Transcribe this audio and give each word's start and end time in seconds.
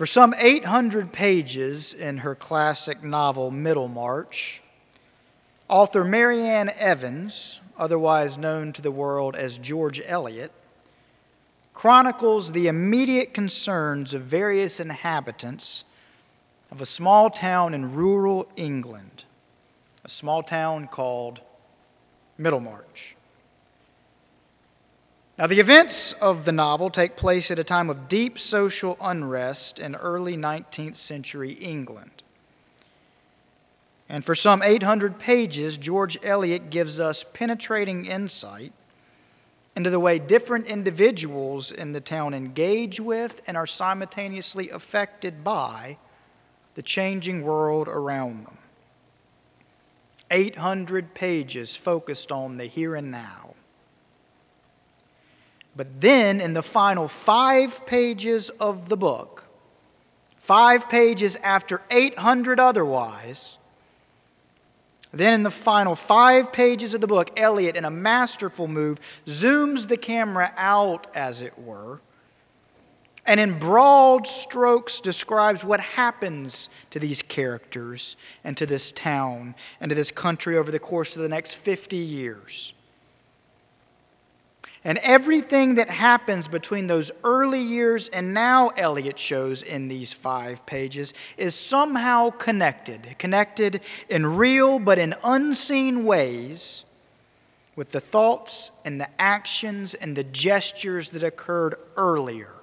For 0.00 0.06
some 0.06 0.32
800 0.38 1.12
pages 1.12 1.92
in 1.92 2.16
her 2.16 2.34
classic 2.34 3.04
novel 3.04 3.50
Middlemarch, 3.50 4.62
author 5.68 6.04
Marianne 6.04 6.70
Evans, 6.78 7.60
otherwise 7.76 8.38
known 8.38 8.72
to 8.72 8.80
the 8.80 8.90
world 8.90 9.36
as 9.36 9.58
George 9.58 10.00
Eliot, 10.06 10.52
chronicles 11.74 12.52
the 12.52 12.66
immediate 12.66 13.34
concerns 13.34 14.14
of 14.14 14.22
various 14.22 14.80
inhabitants 14.80 15.84
of 16.70 16.80
a 16.80 16.86
small 16.86 17.28
town 17.28 17.74
in 17.74 17.94
rural 17.94 18.50
England, 18.56 19.26
a 20.02 20.08
small 20.08 20.42
town 20.42 20.88
called 20.88 21.42
Middlemarch. 22.38 23.16
Now, 25.40 25.46
the 25.46 25.58
events 25.58 26.12
of 26.20 26.44
the 26.44 26.52
novel 26.52 26.90
take 26.90 27.16
place 27.16 27.50
at 27.50 27.58
a 27.58 27.64
time 27.64 27.88
of 27.88 28.08
deep 28.08 28.38
social 28.38 28.98
unrest 29.00 29.78
in 29.78 29.94
early 29.94 30.36
19th 30.36 30.96
century 30.96 31.52
England. 31.52 32.22
And 34.06 34.22
for 34.22 34.34
some 34.34 34.62
800 34.62 35.18
pages, 35.18 35.78
George 35.78 36.18
Eliot 36.22 36.68
gives 36.68 37.00
us 37.00 37.24
penetrating 37.32 38.04
insight 38.04 38.74
into 39.74 39.88
the 39.88 39.98
way 39.98 40.18
different 40.18 40.66
individuals 40.66 41.72
in 41.72 41.92
the 41.92 42.02
town 42.02 42.34
engage 42.34 43.00
with 43.00 43.40
and 43.46 43.56
are 43.56 43.66
simultaneously 43.66 44.68
affected 44.68 45.42
by 45.42 45.96
the 46.74 46.82
changing 46.82 47.40
world 47.44 47.88
around 47.88 48.44
them. 48.44 48.58
800 50.30 51.14
pages 51.14 51.76
focused 51.76 52.30
on 52.30 52.58
the 52.58 52.66
here 52.66 52.94
and 52.94 53.10
now. 53.10 53.49
But 55.80 55.98
then, 55.98 56.42
in 56.42 56.52
the 56.52 56.62
final 56.62 57.08
five 57.08 57.86
pages 57.86 58.50
of 58.50 58.90
the 58.90 58.98
book, 58.98 59.48
five 60.36 60.90
pages 60.90 61.36
after 61.36 61.80
800 61.90 62.60
otherwise, 62.60 63.56
then, 65.10 65.32
in 65.32 65.42
the 65.42 65.50
final 65.50 65.96
five 65.96 66.52
pages 66.52 66.92
of 66.92 67.00
the 67.00 67.06
book, 67.06 67.30
Eliot, 67.40 67.78
in 67.78 67.86
a 67.86 67.90
masterful 67.90 68.68
move, 68.68 69.00
zooms 69.24 69.88
the 69.88 69.96
camera 69.96 70.52
out, 70.58 71.06
as 71.16 71.40
it 71.40 71.58
were, 71.58 72.02
and 73.24 73.40
in 73.40 73.58
broad 73.58 74.26
strokes 74.26 75.00
describes 75.00 75.64
what 75.64 75.80
happens 75.80 76.68
to 76.90 76.98
these 76.98 77.22
characters 77.22 78.18
and 78.44 78.54
to 78.58 78.66
this 78.66 78.92
town 78.92 79.54
and 79.80 79.88
to 79.88 79.94
this 79.94 80.10
country 80.10 80.58
over 80.58 80.70
the 80.70 80.78
course 80.78 81.16
of 81.16 81.22
the 81.22 81.28
next 81.30 81.54
50 81.54 81.96
years. 81.96 82.74
And 84.82 84.98
everything 85.02 85.74
that 85.74 85.90
happens 85.90 86.48
between 86.48 86.86
those 86.86 87.10
early 87.22 87.60
years 87.60 88.08
and 88.08 88.32
now, 88.32 88.68
Eliot 88.68 89.18
shows 89.18 89.62
in 89.62 89.88
these 89.88 90.14
five 90.14 90.64
pages, 90.64 91.12
is 91.36 91.54
somehow 91.54 92.30
connected. 92.30 93.16
Connected 93.18 93.82
in 94.08 94.24
real 94.36 94.78
but 94.78 94.98
in 94.98 95.14
unseen 95.22 96.04
ways 96.04 96.86
with 97.76 97.92
the 97.92 98.00
thoughts 98.00 98.72
and 98.84 98.98
the 99.00 99.08
actions 99.20 99.92
and 99.92 100.16
the 100.16 100.24
gestures 100.24 101.10
that 101.10 101.22
occurred 101.22 101.74
earlier. 101.96 102.59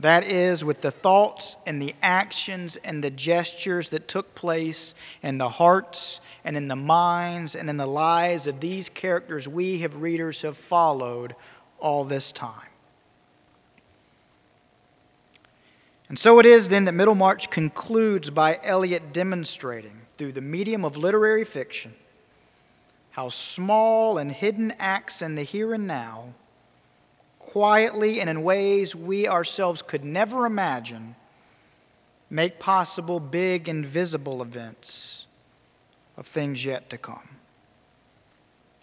That 0.00 0.24
is, 0.24 0.64
with 0.64 0.80
the 0.80 0.92
thoughts 0.92 1.56
and 1.66 1.82
the 1.82 1.94
actions 2.02 2.76
and 2.76 3.02
the 3.02 3.10
gestures 3.10 3.90
that 3.90 4.06
took 4.06 4.34
place 4.36 4.94
in 5.22 5.38
the 5.38 5.48
hearts 5.48 6.20
and 6.44 6.56
in 6.56 6.68
the 6.68 6.76
minds 6.76 7.56
and 7.56 7.68
in 7.68 7.78
the 7.78 7.86
lives 7.86 8.46
of 8.46 8.60
these 8.60 8.88
characters 8.88 9.48
we 9.48 9.80
have 9.80 9.96
readers 9.96 10.42
have 10.42 10.56
followed 10.56 11.34
all 11.80 12.04
this 12.04 12.30
time. 12.30 12.68
And 16.08 16.18
so 16.18 16.38
it 16.38 16.46
is 16.46 16.68
then 16.68 16.84
that 16.86 16.94
Middlemarch 16.94 17.50
concludes 17.50 18.30
by 18.30 18.58
Eliot 18.62 19.12
demonstrating 19.12 20.02
through 20.16 20.32
the 20.32 20.40
medium 20.40 20.84
of 20.84 20.96
literary 20.96 21.44
fiction 21.44 21.94
how 23.10 23.28
small 23.28 24.16
and 24.16 24.30
hidden 24.30 24.72
acts 24.78 25.22
in 25.22 25.34
the 25.34 25.42
here 25.42 25.74
and 25.74 25.88
now 25.88 26.34
quietly 27.48 28.20
and 28.20 28.28
in 28.28 28.42
ways 28.42 28.94
we 28.94 29.26
ourselves 29.26 29.80
could 29.80 30.04
never 30.04 30.44
imagine, 30.44 31.16
make 32.28 32.58
possible 32.58 33.18
big 33.18 33.68
and 33.68 33.86
visible 33.86 34.42
events 34.42 35.26
of 36.18 36.26
things 36.26 36.62
yet 36.62 36.90
to 36.90 36.98
come. 36.98 37.26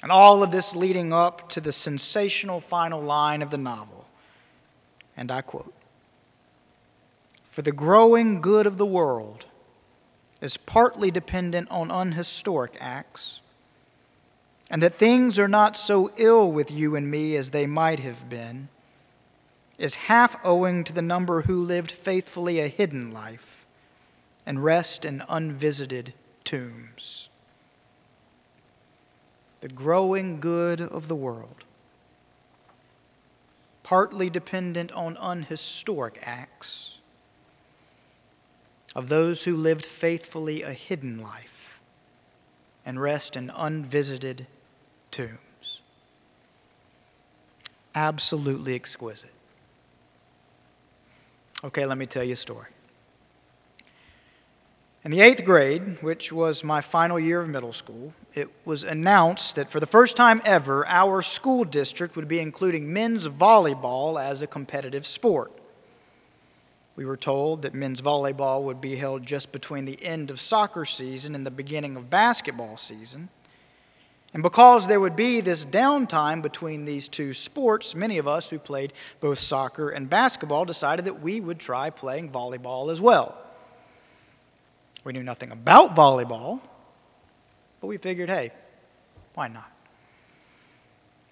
And 0.02 0.12
all 0.12 0.42
of 0.42 0.50
this 0.50 0.76
leading 0.76 1.14
up 1.14 1.48
to 1.52 1.62
the 1.62 1.72
sensational 1.72 2.60
final 2.60 3.02
line 3.02 3.44
of 3.44 3.52
the 3.52 3.58
novel. 3.58 4.06
And 5.16 5.32
I 5.32 5.42
quote 5.42 5.74
For 7.44 7.62
the 7.62 7.72
growing 7.72 8.42
good 8.42 8.66
of 8.66 8.78
the 8.78 8.86
world 8.86 9.46
is 10.42 10.58
partly 10.58 11.12
dependent 11.12 11.70
on 11.70 11.92
unhistoric 11.92 12.78
acts 12.80 13.42
and 14.70 14.82
that 14.82 14.96
things 14.96 15.38
are 15.38 15.48
not 15.48 15.78
so 15.78 16.12
ill 16.18 16.52
with 16.52 16.72
you 16.72 16.96
and 16.96 17.10
me 17.10 17.36
as 17.36 17.52
they 17.52 17.68
might 17.68 18.00
have 18.00 18.30
been, 18.30 18.68
is 19.78 19.96
half 19.96 20.38
owing 20.44 20.84
to 20.84 20.94
the 20.94 21.02
number 21.02 21.42
who 21.42 21.62
lived 21.62 21.92
faithfully 21.92 22.60
a 22.60 22.68
hidden 22.68 23.12
life 23.12 23.66
and 24.46 24.64
rest 24.64 25.06
in 25.06 25.22
unvisited 25.28 26.14
tombs. 26.44 27.30
The 29.62 29.70
growing 29.70 30.40
good 30.40 30.80
of 30.80 31.08
the 31.08 31.16
world, 31.16 31.64
partly 33.84 34.30
dependent 34.30 34.92
on 34.94 35.18
unhistoric 35.20 36.20
acts 36.24 36.98
of 38.96 39.10
those 39.10 39.44
who 39.44 39.56
lived 39.56 39.86
faithfully 39.86 40.64
a 40.64 40.74
hidden 40.74 41.22
life 41.22 41.82
and 42.86 43.02
rest 43.02 43.36
in 43.36 43.52
unvisited 43.54 44.48
tombs. 45.16 45.82
Absolutely 47.96 48.76
exquisite. 48.76 49.32
Okay, 51.64 51.86
let 51.86 51.98
me 51.98 52.06
tell 52.06 52.24
you 52.24 52.34
a 52.34 52.36
story. 52.36 52.68
In 55.06 55.12
the 55.12 55.22
eighth 55.22 55.46
grade, 55.46 56.02
which 56.02 56.34
was 56.34 56.66
my 56.66 56.82
final 56.82 57.18
year 57.18 57.42
of 57.42 57.48
middle 57.48 57.72
school, 57.72 58.14
it 58.34 58.50
was 58.66 58.84
announced 58.84 59.56
that 59.56 59.70
for 59.70 59.80
the 59.80 59.86
first 59.86 60.18
time 60.18 60.42
ever, 60.44 60.86
our 60.88 61.22
school 61.22 61.64
district 61.64 62.18
would 62.18 62.28
be 62.28 62.40
including 62.40 62.92
men's 62.92 63.30
volleyball 63.30 64.22
as 64.22 64.42
a 64.42 64.48
competitive 64.48 65.08
sport. 65.08 65.54
We 66.98 67.06
were 67.06 67.18
told 67.18 67.62
that 67.62 67.74
men's 67.74 68.02
volleyball 68.02 68.64
would 68.64 68.82
be 68.82 68.98
held 68.98 69.26
just 69.26 69.54
between 69.54 69.86
the 69.86 70.04
end 70.04 70.30
of 70.30 70.42
soccer 70.42 70.84
season 70.84 71.36
and 71.36 71.46
the 71.46 71.52
beginning 71.52 71.96
of 71.96 72.10
basketball 72.10 72.76
season. 72.76 73.30
And 74.34 74.44
because 74.44 74.88
there 74.88 75.00
would 75.00 75.16
be 75.16 75.40
this 75.40 75.66
downtime 75.66 76.42
between 76.42 76.84
these 76.84 77.08
two 77.08 77.34
sports, 77.34 77.96
many 77.96 78.18
of 78.18 78.28
us 78.28 78.50
who 78.50 78.60
played 78.60 78.92
both 79.22 79.40
soccer 79.40 79.90
and 79.90 80.10
basketball 80.10 80.66
decided 80.66 81.06
that 81.06 81.22
we 81.22 81.40
would 81.40 81.60
try 81.60 81.90
playing 81.90 82.32
volleyball 82.32 82.92
as 82.92 83.00
well. 83.00 83.38
We 85.06 85.14
knew 85.14 85.24
nothing 85.24 85.52
about 85.52 85.96
volleyball, 85.96 86.60
but 87.80 87.88
we 87.88 87.98
figured, 87.98 88.28
hey, 88.28 88.52
why 89.36 89.48
not? 89.48 89.72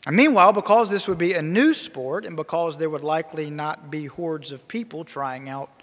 And 0.05 0.15
meanwhile, 0.15 0.53
because 0.53 0.89
this 0.89 1.07
would 1.07 1.17
be 1.17 1.33
a 1.33 1.41
new 1.41 1.73
sport 1.73 2.25
and 2.25 2.35
because 2.35 2.77
there 2.77 2.89
would 2.89 3.03
likely 3.03 3.49
not 3.49 3.89
be 3.89 4.05
hordes 4.05 4.51
of 4.51 4.67
people 4.67 5.05
trying 5.05 5.49
out 5.49 5.82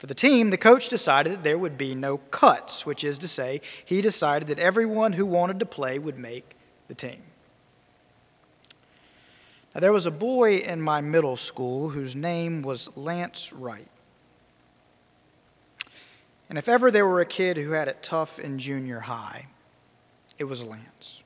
for 0.00 0.06
the 0.06 0.14
team, 0.14 0.48
the 0.48 0.56
coach 0.56 0.88
decided 0.88 1.30
that 1.30 1.42
there 1.42 1.58
would 1.58 1.76
be 1.76 1.94
no 1.94 2.16
cuts, 2.16 2.86
which 2.86 3.04
is 3.04 3.18
to 3.18 3.28
say, 3.28 3.60
he 3.84 4.00
decided 4.00 4.48
that 4.48 4.58
everyone 4.58 5.12
who 5.12 5.26
wanted 5.26 5.60
to 5.60 5.66
play 5.66 5.98
would 5.98 6.18
make 6.18 6.56
the 6.88 6.94
team. 6.94 7.20
Now, 9.74 9.82
there 9.82 9.92
was 9.92 10.06
a 10.06 10.10
boy 10.10 10.56
in 10.56 10.80
my 10.80 11.02
middle 11.02 11.36
school 11.36 11.90
whose 11.90 12.16
name 12.16 12.62
was 12.62 12.96
Lance 12.96 13.52
Wright. 13.52 13.90
And 16.48 16.56
if 16.56 16.66
ever 16.66 16.90
there 16.90 17.06
were 17.06 17.20
a 17.20 17.26
kid 17.26 17.58
who 17.58 17.72
had 17.72 17.86
it 17.86 18.02
tough 18.02 18.38
in 18.38 18.58
junior 18.58 19.00
high, 19.00 19.48
it 20.38 20.44
was 20.44 20.64
Lance. 20.64 21.22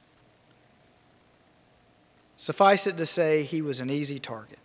Suffice 2.37 2.89
it 2.89 2.97
to 2.97 3.07
say, 3.07 3.45
he 3.45 3.63
was 3.63 3.79
an 3.79 3.89
easy 3.89 4.19
target. 4.19 4.59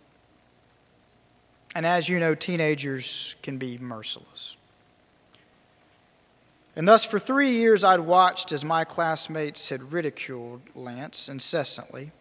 And 1.74 1.86
as 1.86 2.08
you 2.08 2.18
know, 2.18 2.34
teenagers 2.34 3.36
can 3.42 3.58
be 3.58 3.78
merciless. 3.78 4.56
And 6.76 6.86
thus, 6.86 7.04
for 7.04 7.18
three 7.18 7.52
years, 7.52 7.84
I'd 7.84 8.00
watched 8.00 8.52
as 8.52 8.64
my 8.64 8.84
classmates 8.84 9.68
had 9.68 9.92
ridiculed 9.92 10.62
Lance 10.74 11.28
incessantly, 11.28 12.12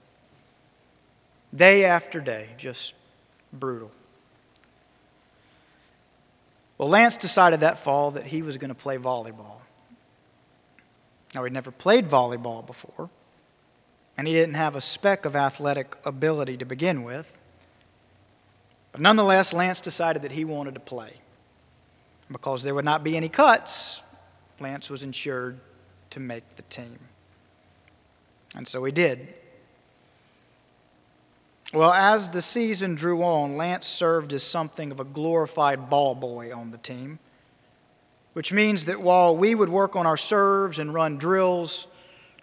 day 1.56 1.86
after 1.86 2.19
day, 2.19 2.50
just 2.57 2.94
brutal. 3.54 3.92
Well, 6.78 6.90
Lance 6.90 7.18
decided 7.18 7.60
that 7.60 7.80
fall 7.80 8.12
that 8.12 8.28
he 8.28 8.42
was 8.42 8.57
going 8.57 8.69
to 8.69 8.75
play 8.75 8.98
volleyball. 8.98 9.57
Now, 11.36 11.44
he'd 11.44 11.54
never 11.54 11.72
played 11.72 12.10
volleyball 12.10 12.66
before, 12.66 13.10
and 14.18 14.28
he 14.28 14.34
didn't 14.34 14.56
have 14.56 14.75
a 14.75 14.81
speck 14.81 15.25
of 15.25 15.36
athletic 15.36 15.96
ability 16.06 16.57
to 16.57 16.66
begin 16.66 17.04
with. 17.04 17.31
But 18.91 19.01
nonetheless, 19.01 19.53
Lance 19.53 19.81
decided 19.81 20.24
that 20.24 20.31
he 20.31 20.45
wanted 20.45 20.74
to 20.74 20.80
play. 20.80 21.13
Because 22.31 22.63
there 22.63 22.75
would 22.75 22.86
not 22.86 23.03
be 23.03 23.18
any 23.18 23.30
cuts, 23.30 24.03
Lance 24.59 24.89
was 24.89 25.03
insured 25.03 25.59
to 26.12 26.19
make 26.19 26.56
the 26.56 26.63
team. 26.63 27.00
And 28.56 28.68
so 28.68 28.83
he 28.83 28.91
did. 28.91 29.33
Well, 31.74 31.91
as 31.91 32.31
the 32.31 32.41
season 32.41 32.95
drew 32.95 33.21
on, 33.24 33.56
Lance 33.56 33.86
served 33.86 34.33
as 34.33 34.44
something 34.44 34.91
of 34.91 35.00
a 35.00 35.03
glorified 35.03 35.89
ball 35.89 36.15
boy 36.15 36.56
on 36.56 36.71
the 36.71 36.80
team, 36.80 37.19
which 38.33 38.51
means 38.51 38.86
that 38.86 39.01
while 39.01 39.38
we 39.38 39.53
would 39.53 39.69
work 39.69 39.95
on 39.95 40.07
our 40.07 40.18
serves 40.18 40.80
and 40.80 40.94
run 40.94 41.18
drills 41.18 41.86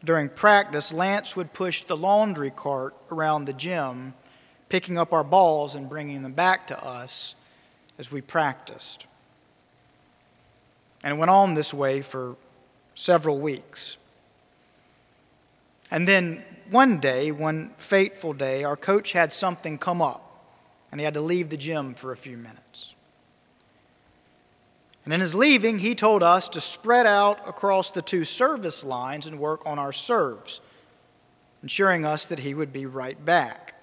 during 0.04 0.28
practice, 0.28 0.92
Lance 0.92 1.34
would 1.34 1.52
push 1.52 1.82
the 1.82 1.96
laundry 1.96 2.50
cart 2.50 2.94
around 3.10 3.46
the 3.46 3.52
gym, 3.52 4.14
picking 4.68 4.98
up 4.98 5.12
our 5.12 5.24
balls 5.24 5.74
and 5.74 5.88
bringing 5.88 6.22
them 6.22 6.32
back 6.32 6.66
to 6.68 6.84
us 6.84 7.34
as 7.98 8.10
we 8.10 8.20
practiced. 8.20 9.06
And 11.04 11.14
it 11.14 11.16
went 11.18 11.30
on 11.30 11.54
this 11.54 11.72
way 11.72 12.02
for 12.02 12.36
several 12.94 13.38
weeks. 13.38 13.98
And 15.90 16.08
then 16.08 16.44
one 16.70 16.98
day, 16.98 17.30
one 17.30 17.72
fateful 17.78 18.32
day, 18.32 18.64
our 18.64 18.76
coach 18.76 19.12
had 19.12 19.32
something 19.32 19.78
come 19.78 20.02
up, 20.02 20.44
and 20.90 21.00
he 21.00 21.04
had 21.04 21.14
to 21.14 21.20
leave 21.20 21.50
the 21.50 21.56
gym 21.56 21.94
for 21.94 22.10
a 22.10 22.16
few 22.16 22.36
minutes. 22.36 22.94
And 25.04 25.14
in 25.14 25.20
his 25.20 25.36
leaving, 25.36 25.78
he 25.78 25.94
told 25.94 26.24
us 26.24 26.48
to 26.48 26.60
spread 26.60 27.06
out 27.06 27.48
across 27.48 27.92
the 27.92 28.02
two 28.02 28.24
service 28.24 28.82
lines 28.82 29.26
and 29.26 29.38
work 29.38 29.64
on 29.64 29.78
our 29.78 29.92
serves, 29.92 30.60
ensuring 31.62 32.04
us 32.04 32.26
that 32.26 32.40
he 32.40 32.54
would 32.54 32.72
be 32.72 32.86
right 32.86 33.24
back. 33.24 33.75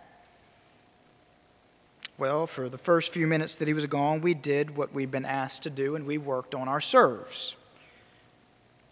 Well, 2.17 2.45
for 2.45 2.69
the 2.69 2.77
first 2.77 3.11
few 3.11 3.25
minutes 3.25 3.55
that 3.55 3.67
he 3.67 3.73
was 3.73 3.87
gone, 3.87 4.21
we 4.21 4.35
did 4.35 4.77
what 4.77 4.93
we'd 4.93 5.09
been 5.09 5.25
asked 5.25 5.63
to 5.63 5.69
do, 5.69 5.95
and 5.95 6.05
we 6.05 6.17
worked 6.17 6.53
on 6.53 6.67
our 6.67 6.81
serves. 6.81 7.55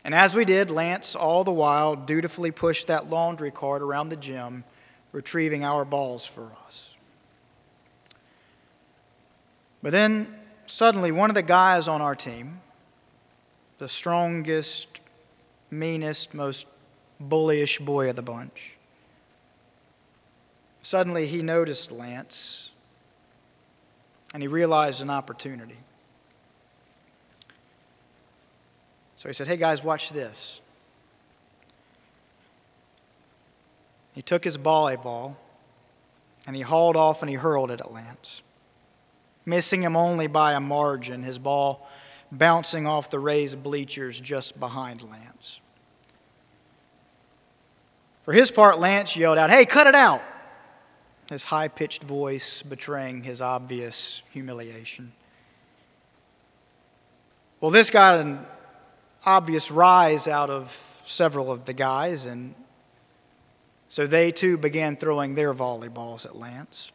And 0.04 0.16
as 0.16 0.34
we 0.34 0.44
did, 0.44 0.72
Lance, 0.72 1.16
all 1.16 1.44
the 1.44 1.52
while, 1.52 1.96
dutifully 1.96 2.50
pushed 2.50 2.88
that 2.88 3.10
laundry 3.10 3.52
cart 3.52 3.84
around 3.84 4.10
the 4.10 4.16
gym, 4.16 4.64
retrieving 5.12 5.64
our 5.64 5.86
balls 5.86 6.26
for 6.26 6.50
us. 6.66 6.96
But 9.84 9.92
then, 9.92 10.34
suddenly, 10.66 11.12
one 11.12 11.30
of 11.30 11.36
the 11.36 11.44
guys 11.44 11.88
on 11.88 12.02
our 12.02 12.16
team, 12.16 12.62
the 13.78 13.88
strongest, 13.88 15.00
meanest, 15.70 16.34
most 16.34 16.66
bullyish 17.24 17.84
boy 17.84 18.10
of 18.10 18.16
the 18.16 18.22
bunch, 18.24 18.78
suddenly 20.82 21.28
he 21.28 21.44
noticed 21.44 21.92
Lance 21.92 22.71
and 24.34 24.42
he 24.42 24.48
realized 24.48 25.02
an 25.02 25.10
opportunity. 25.10 25.78
So 29.16 29.30
he 29.30 29.34
said, 29.34 29.48
Hey 29.48 29.58
guys, 29.58 29.84
watch 29.84 30.12
this. 30.12 30.62
He 34.14 34.22
took 34.22 34.44
his 34.44 34.58
volleyball 34.58 35.36
and 36.48 36.56
he 36.56 36.62
hauled 36.62 36.96
off 36.96 37.22
and 37.22 37.30
he 37.30 37.36
hurled 37.36 37.72
it 37.72 37.80
at 37.80 37.94
Lance, 37.94 38.42
missing 39.46 39.84
him 39.84 39.96
only 39.96 40.28
by 40.28 40.54
a 40.54 40.60
margin, 40.60 41.24
his 41.24 41.38
ball 41.38 41.88
bouncing 42.32 42.88
off 42.88 43.10
the 43.10 43.20
raised 43.20 43.62
bleachers 43.62 44.20
just 44.20 44.60
behind 44.60 45.02
Lance. 45.02 45.60
For 48.24 48.34
his 48.34 48.52
part, 48.52 48.80
Lance 48.80 49.16
yelled 49.16 49.38
out, 49.38 49.50
Hey, 49.50 49.66
cut 49.66 49.88
it 49.88 49.96
out! 49.96 50.22
His 51.32 51.46
high 51.46 51.70
pitched 51.70 52.04
voice 52.04 52.62
betraying 52.62 53.24
his 53.24 53.42
obvious 53.42 54.22
humiliation. 54.34 55.14
Well, 57.62 57.72
this 57.72 57.90
got 57.90 58.20
an 58.20 58.40
obvious 59.26 59.72
rise 59.72 60.28
out 60.28 60.50
of 60.50 61.02
several 61.06 61.50
of 61.50 61.64
the 61.64 61.72
guys, 61.72 62.26
and 62.26 62.54
so 63.88 64.06
they 64.06 64.34
too 64.34 64.58
began 64.58 64.98
throwing 64.98 65.36
their 65.36 65.54
volleyballs 65.54 66.26
at 66.26 66.36
Lance. 66.36 66.92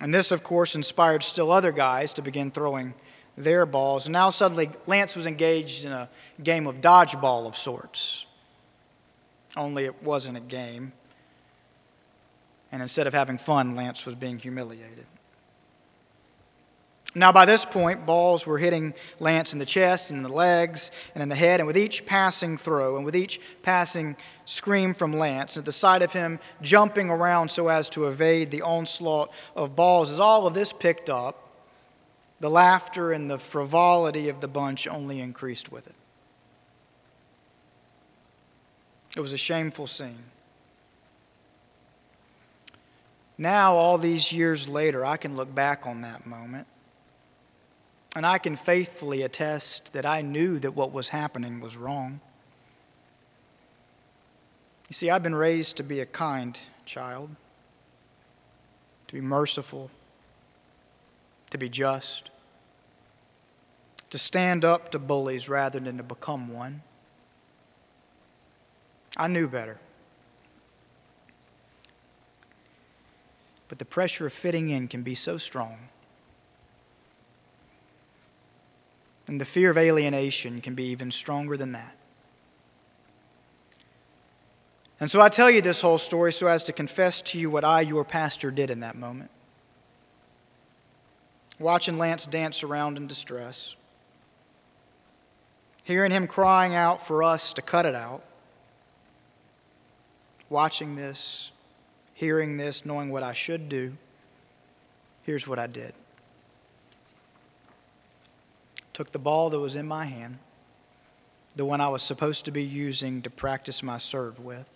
And 0.00 0.14
this, 0.14 0.30
of 0.30 0.44
course, 0.44 0.76
inspired 0.76 1.24
still 1.24 1.50
other 1.50 1.72
guys 1.72 2.12
to 2.12 2.22
begin 2.22 2.52
throwing 2.52 2.94
their 3.36 3.66
balls. 3.66 4.06
And 4.06 4.12
now 4.12 4.30
suddenly 4.30 4.70
Lance 4.86 5.16
was 5.16 5.26
engaged 5.26 5.84
in 5.84 5.90
a 5.90 6.08
game 6.40 6.68
of 6.68 6.80
dodgeball 6.80 7.48
of 7.48 7.56
sorts. 7.56 8.26
Only 9.56 9.86
it 9.86 10.04
wasn't 10.04 10.36
a 10.36 10.40
game. 10.40 10.92
And 12.72 12.82
instead 12.82 13.06
of 13.06 13.12
having 13.12 13.38
fun, 13.38 13.76
Lance 13.76 14.06
was 14.06 14.14
being 14.14 14.38
humiliated. 14.38 15.06
Now, 17.14 17.30
by 17.30 17.44
this 17.44 17.66
point, 17.66 18.06
balls 18.06 18.46
were 18.46 18.56
hitting 18.56 18.94
Lance 19.20 19.52
in 19.52 19.58
the 19.58 19.66
chest 19.66 20.10
and 20.10 20.16
in 20.16 20.22
the 20.22 20.32
legs 20.32 20.90
and 21.14 21.22
in 21.22 21.28
the 21.28 21.34
head, 21.34 21.60
and 21.60 21.66
with 21.66 21.76
each 21.76 22.06
passing 22.06 22.56
throw 22.56 22.96
and 22.96 23.04
with 23.04 23.14
each 23.14 23.38
passing 23.62 24.16
scream 24.46 24.94
from 24.94 25.12
Lance, 25.12 25.58
at 25.58 25.66
the 25.66 25.72
sight 25.72 26.00
of 26.00 26.14
him 26.14 26.40
jumping 26.62 27.10
around 27.10 27.50
so 27.50 27.68
as 27.68 27.90
to 27.90 28.06
evade 28.06 28.50
the 28.50 28.62
onslaught 28.62 29.30
of 29.54 29.76
balls, 29.76 30.10
as 30.10 30.20
all 30.20 30.46
of 30.46 30.54
this 30.54 30.72
picked 30.72 31.10
up, 31.10 31.50
the 32.40 32.48
laughter 32.48 33.12
and 33.12 33.30
the 33.30 33.38
frivolity 33.38 34.30
of 34.30 34.40
the 34.40 34.48
bunch 34.48 34.88
only 34.88 35.20
increased 35.20 35.70
with 35.70 35.86
it. 35.86 35.94
It 39.14 39.20
was 39.20 39.34
a 39.34 39.38
shameful 39.38 39.86
scene. 39.86 40.24
Now, 43.42 43.74
all 43.74 43.98
these 43.98 44.30
years 44.30 44.68
later, 44.68 45.04
I 45.04 45.16
can 45.16 45.34
look 45.34 45.52
back 45.52 45.84
on 45.84 46.02
that 46.02 46.24
moment 46.24 46.68
and 48.14 48.24
I 48.24 48.38
can 48.38 48.54
faithfully 48.54 49.22
attest 49.22 49.94
that 49.94 50.06
I 50.06 50.22
knew 50.22 50.60
that 50.60 50.76
what 50.76 50.92
was 50.92 51.08
happening 51.08 51.58
was 51.58 51.76
wrong. 51.76 52.20
You 54.88 54.94
see, 54.94 55.10
I've 55.10 55.24
been 55.24 55.34
raised 55.34 55.76
to 55.78 55.82
be 55.82 55.98
a 55.98 56.06
kind 56.06 56.56
child, 56.84 57.30
to 59.08 59.14
be 59.14 59.20
merciful, 59.20 59.90
to 61.50 61.58
be 61.58 61.68
just, 61.68 62.30
to 64.10 64.18
stand 64.18 64.64
up 64.64 64.92
to 64.92 65.00
bullies 65.00 65.48
rather 65.48 65.80
than 65.80 65.96
to 65.96 66.04
become 66.04 66.54
one. 66.54 66.82
I 69.16 69.26
knew 69.26 69.48
better. 69.48 69.80
But 73.72 73.78
the 73.78 73.86
pressure 73.86 74.26
of 74.26 74.34
fitting 74.34 74.68
in 74.68 74.86
can 74.86 75.02
be 75.02 75.14
so 75.14 75.38
strong. 75.38 75.78
And 79.26 79.40
the 79.40 79.46
fear 79.46 79.70
of 79.70 79.78
alienation 79.78 80.60
can 80.60 80.74
be 80.74 80.84
even 80.88 81.10
stronger 81.10 81.56
than 81.56 81.72
that. 81.72 81.96
And 85.00 85.10
so 85.10 85.22
I 85.22 85.30
tell 85.30 85.50
you 85.50 85.62
this 85.62 85.80
whole 85.80 85.96
story 85.96 86.34
so 86.34 86.48
as 86.48 86.62
to 86.64 86.72
confess 86.74 87.22
to 87.22 87.38
you 87.38 87.48
what 87.48 87.64
I, 87.64 87.80
your 87.80 88.04
pastor, 88.04 88.50
did 88.50 88.68
in 88.68 88.80
that 88.80 88.94
moment. 88.94 89.30
Watching 91.58 91.96
Lance 91.96 92.26
dance 92.26 92.62
around 92.62 92.98
in 92.98 93.06
distress, 93.06 93.74
hearing 95.82 96.10
him 96.10 96.26
crying 96.26 96.74
out 96.74 97.00
for 97.00 97.22
us 97.22 97.54
to 97.54 97.62
cut 97.62 97.86
it 97.86 97.94
out, 97.94 98.22
watching 100.50 100.94
this, 100.94 101.51
hearing 102.22 102.56
this, 102.56 102.86
knowing 102.86 103.10
what 103.10 103.24
I 103.24 103.32
should 103.32 103.68
do, 103.68 103.92
here's 105.24 105.48
what 105.48 105.58
I 105.58 105.66
did 105.66 105.92
took 108.92 109.10
the 109.10 109.18
ball 109.18 109.50
that 109.50 109.58
was 109.58 109.74
in 109.74 109.88
my 109.88 110.04
hand, 110.04 110.38
the 111.56 111.64
one 111.64 111.80
I 111.80 111.88
was 111.88 112.02
supposed 112.02 112.44
to 112.44 112.52
be 112.52 112.62
using 112.62 113.22
to 113.22 113.30
practice 113.30 113.82
my 113.82 113.98
serve 113.98 114.38
with, 114.38 114.70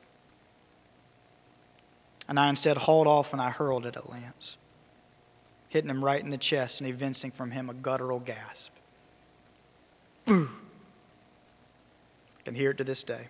and 2.26 2.41
I 2.41 2.49
instead 2.49 2.79
hauled 2.79 3.07
off 3.07 3.33
and 3.33 3.41
I 3.41 3.50
hurled 3.50 3.87
it 3.87 3.97
at 3.97 4.11
Lance, 4.11 4.57
hitting 5.69 5.91
him 5.91 6.05
right 6.05 6.21
in 6.21 6.31
the 6.31 6.38
chest 6.38 6.81
and 6.81 6.91
evincing 6.91 7.31
from 7.31 7.53
him 7.53 7.71
a 7.71 7.75
guttural 7.75 8.19
gasp. 8.19 8.73
Boo! 10.25 10.50
I 12.41 12.43
can 12.43 12.57
hear 12.57 12.73
it 12.73 12.79
to 12.79 12.85
this 12.85 13.05
day. 13.05 13.29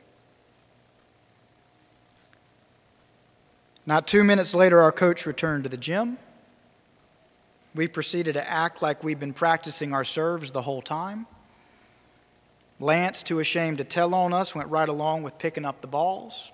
Not 3.86 4.06
two 4.06 4.24
minutes 4.24 4.54
later, 4.54 4.80
our 4.82 4.92
coach 4.92 5.26
returned 5.26 5.64
to 5.64 5.70
the 5.70 5.76
gym 5.76 6.18
we 7.76 7.86
proceeded 7.86 8.32
to 8.32 8.50
act 8.50 8.80
like 8.80 9.04
we'd 9.04 9.20
been 9.20 9.34
practicing 9.34 9.92
our 9.92 10.04
serves 10.04 10.50
the 10.50 10.62
whole 10.62 10.82
time. 10.82 11.26
Lance, 12.80 13.22
too 13.22 13.38
ashamed 13.38 13.78
to 13.78 13.84
tell 13.84 14.14
on 14.14 14.32
us, 14.32 14.54
went 14.54 14.70
right 14.70 14.88
along 14.88 15.22
with 15.22 15.38
picking 15.38 15.64
up 15.64 15.80
the 15.80 15.86
balls. 15.86 16.50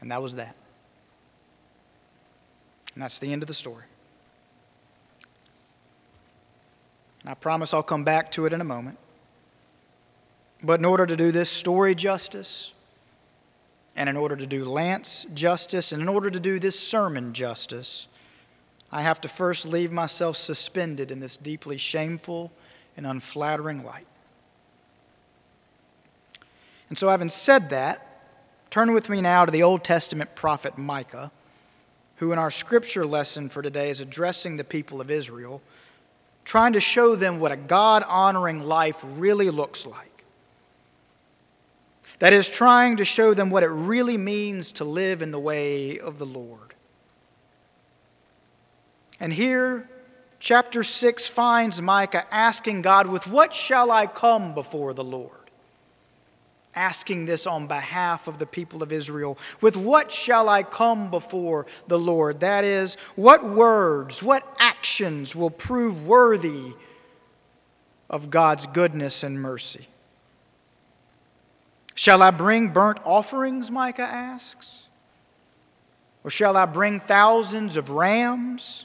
And 0.00 0.10
that 0.10 0.22
was 0.22 0.36
that. 0.36 0.54
And 2.94 3.02
that's 3.02 3.18
the 3.18 3.32
end 3.32 3.42
of 3.42 3.46
the 3.46 3.54
story. 3.54 3.84
And 7.22 7.30
I 7.30 7.34
promise 7.34 7.72
I'll 7.72 7.82
come 7.82 8.04
back 8.04 8.32
to 8.32 8.46
it 8.46 8.52
in 8.52 8.60
a 8.60 8.64
moment. 8.64 8.98
But 10.62 10.80
in 10.80 10.84
order 10.84 11.06
to 11.06 11.16
do 11.16 11.32
this 11.32 11.50
story 11.50 11.94
justice, 11.94 12.72
and 13.96 14.08
in 14.08 14.16
order 14.16 14.36
to 14.36 14.46
do 14.46 14.64
Lance 14.64 15.26
justice, 15.32 15.90
and 15.90 16.02
in 16.02 16.08
order 16.08 16.30
to 16.30 16.38
do 16.38 16.58
this 16.58 16.78
sermon 16.78 17.32
justice, 17.32 18.06
I 18.92 19.02
have 19.02 19.20
to 19.22 19.28
first 19.28 19.66
leave 19.66 19.90
myself 19.90 20.36
suspended 20.36 21.10
in 21.10 21.18
this 21.20 21.36
deeply 21.36 21.78
shameful 21.78 22.52
and 22.96 23.06
unflattering 23.06 23.84
light. 23.84 24.06
And 26.88 26.96
so, 26.96 27.08
having 27.08 27.30
said 27.30 27.70
that, 27.70 28.06
turn 28.70 28.92
with 28.92 29.08
me 29.08 29.20
now 29.20 29.44
to 29.44 29.50
the 29.50 29.62
Old 29.62 29.82
Testament 29.82 30.34
prophet 30.34 30.78
Micah, 30.78 31.32
who 32.16 32.32
in 32.32 32.38
our 32.38 32.50
scripture 32.50 33.06
lesson 33.06 33.48
for 33.48 33.62
today 33.62 33.90
is 33.90 34.00
addressing 34.00 34.56
the 34.56 34.64
people 34.64 35.00
of 35.00 35.10
Israel, 35.10 35.62
trying 36.44 36.74
to 36.74 36.80
show 36.80 37.16
them 37.16 37.40
what 37.40 37.50
a 37.50 37.56
God 37.56 38.04
honoring 38.06 38.60
life 38.60 39.02
really 39.16 39.50
looks 39.50 39.84
like. 39.84 40.15
That 42.18 42.32
is, 42.32 42.48
trying 42.48 42.96
to 42.96 43.04
show 43.04 43.34
them 43.34 43.50
what 43.50 43.62
it 43.62 43.68
really 43.68 44.16
means 44.16 44.72
to 44.72 44.84
live 44.84 45.20
in 45.20 45.30
the 45.30 45.38
way 45.38 45.98
of 45.98 46.18
the 46.18 46.24
Lord. 46.24 46.74
And 49.20 49.32
here, 49.32 49.88
chapter 50.38 50.82
6 50.82 51.26
finds 51.26 51.80
Micah 51.82 52.24
asking 52.32 52.82
God, 52.82 53.06
With 53.06 53.26
what 53.26 53.52
shall 53.52 53.90
I 53.90 54.06
come 54.06 54.54
before 54.54 54.94
the 54.94 55.04
Lord? 55.04 55.32
Asking 56.74 57.24
this 57.24 57.46
on 57.46 57.66
behalf 57.66 58.28
of 58.28 58.38
the 58.38 58.46
people 58.46 58.82
of 58.82 58.92
Israel. 58.92 59.38
With 59.60 59.76
what 59.76 60.12
shall 60.12 60.48
I 60.48 60.62
come 60.62 61.10
before 61.10 61.66
the 61.86 61.98
Lord? 61.98 62.40
That 62.40 62.64
is, 62.64 62.96
what 63.14 63.44
words, 63.44 64.22
what 64.22 64.56
actions 64.58 65.34
will 65.34 65.50
prove 65.50 66.06
worthy 66.06 66.74
of 68.08 68.30
God's 68.30 68.66
goodness 68.66 69.22
and 69.22 69.40
mercy? 69.40 69.88
Shall 71.96 72.22
I 72.22 72.30
bring 72.30 72.68
burnt 72.68 72.98
offerings, 73.04 73.70
Micah 73.70 74.02
asks? 74.02 74.88
Or 76.22 76.30
shall 76.30 76.56
I 76.56 76.66
bring 76.66 77.00
thousands 77.00 77.78
of 77.78 77.90
rams? 77.90 78.84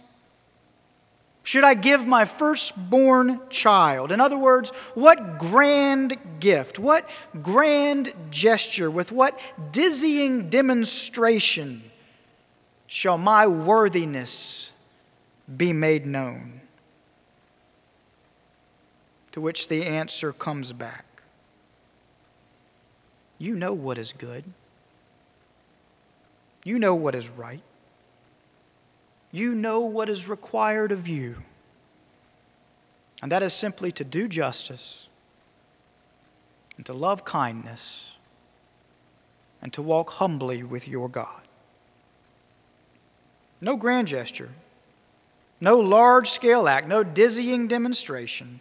Should 1.43 1.65
I 1.65 1.73
give 1.73 2.07
my 2.07 2.23
firstborn 2.23 3.41
child? 3.49 4.13
In 4.13 4.21
other 4.21 4.37
words, 4.37 4.69
what 4.93 5.37
grand 5.37 6.17
gift, 6.39 6.79
what 6.79 7.09
grand 7.41 8.13
gesture, 8.29 8.89
with 8.89 9.11
what 9.11 9.37
dizzying 9.71 10.49
demonstration 10.49 11.83
shall 12.87 13.17
my 13.17 13.45
worthiness 13.45 14.71
be 15.57 15.73
made 15.73 16.05
known? 16.05 16.61
To 19.33 19.41
which 19.41 19.67
the 19.67 19.83
answer 19.83 20.31
comes 20.31 20.71
back 20.71 21.10
You 23.41 23.55
know 23.55 23.73
what 23.73 23.97
is 23.97 24.13
good, 24.13 24.43
you 26.63 26.77
know 26.77 26.93
what 26.93 27.15
is 27.15 27.27
right. 27.27 27.63
You 29.31 29.55
know 29.55 29.79
what 29.79 30.09
is 30.09 30.29
required 30.29 30.91
of 30.91 31.07
you. 31.07 31.37
And 33.23 33.31
that 33.31 33.41
is 33.41 33.51
simply 33.51 33.91
to 33.93 34.03
do 34.03 34.27
justice 34.27 35.07
and 36.77 36.85
to 36.85 36.93
love 36.93 37.25
kindness 37.25 38.13
and 39.59 39.73
to 39.73 39.81
walk 39.81 40.11
humbly 40.11 40.61
with 40.61 40.87
your 40.87 41.09
God. 41.09 41.41
No 43.59 43.75
grand 43.75 44.07
gesture, 44.07 44.49
no 45.59 45.79
large 45.79 46.29
scale 46.29 46.67
act, 46.67 46.87
no 46.87 47.03
dizzying 47.03 47.67
demonstration, 47.67 48.59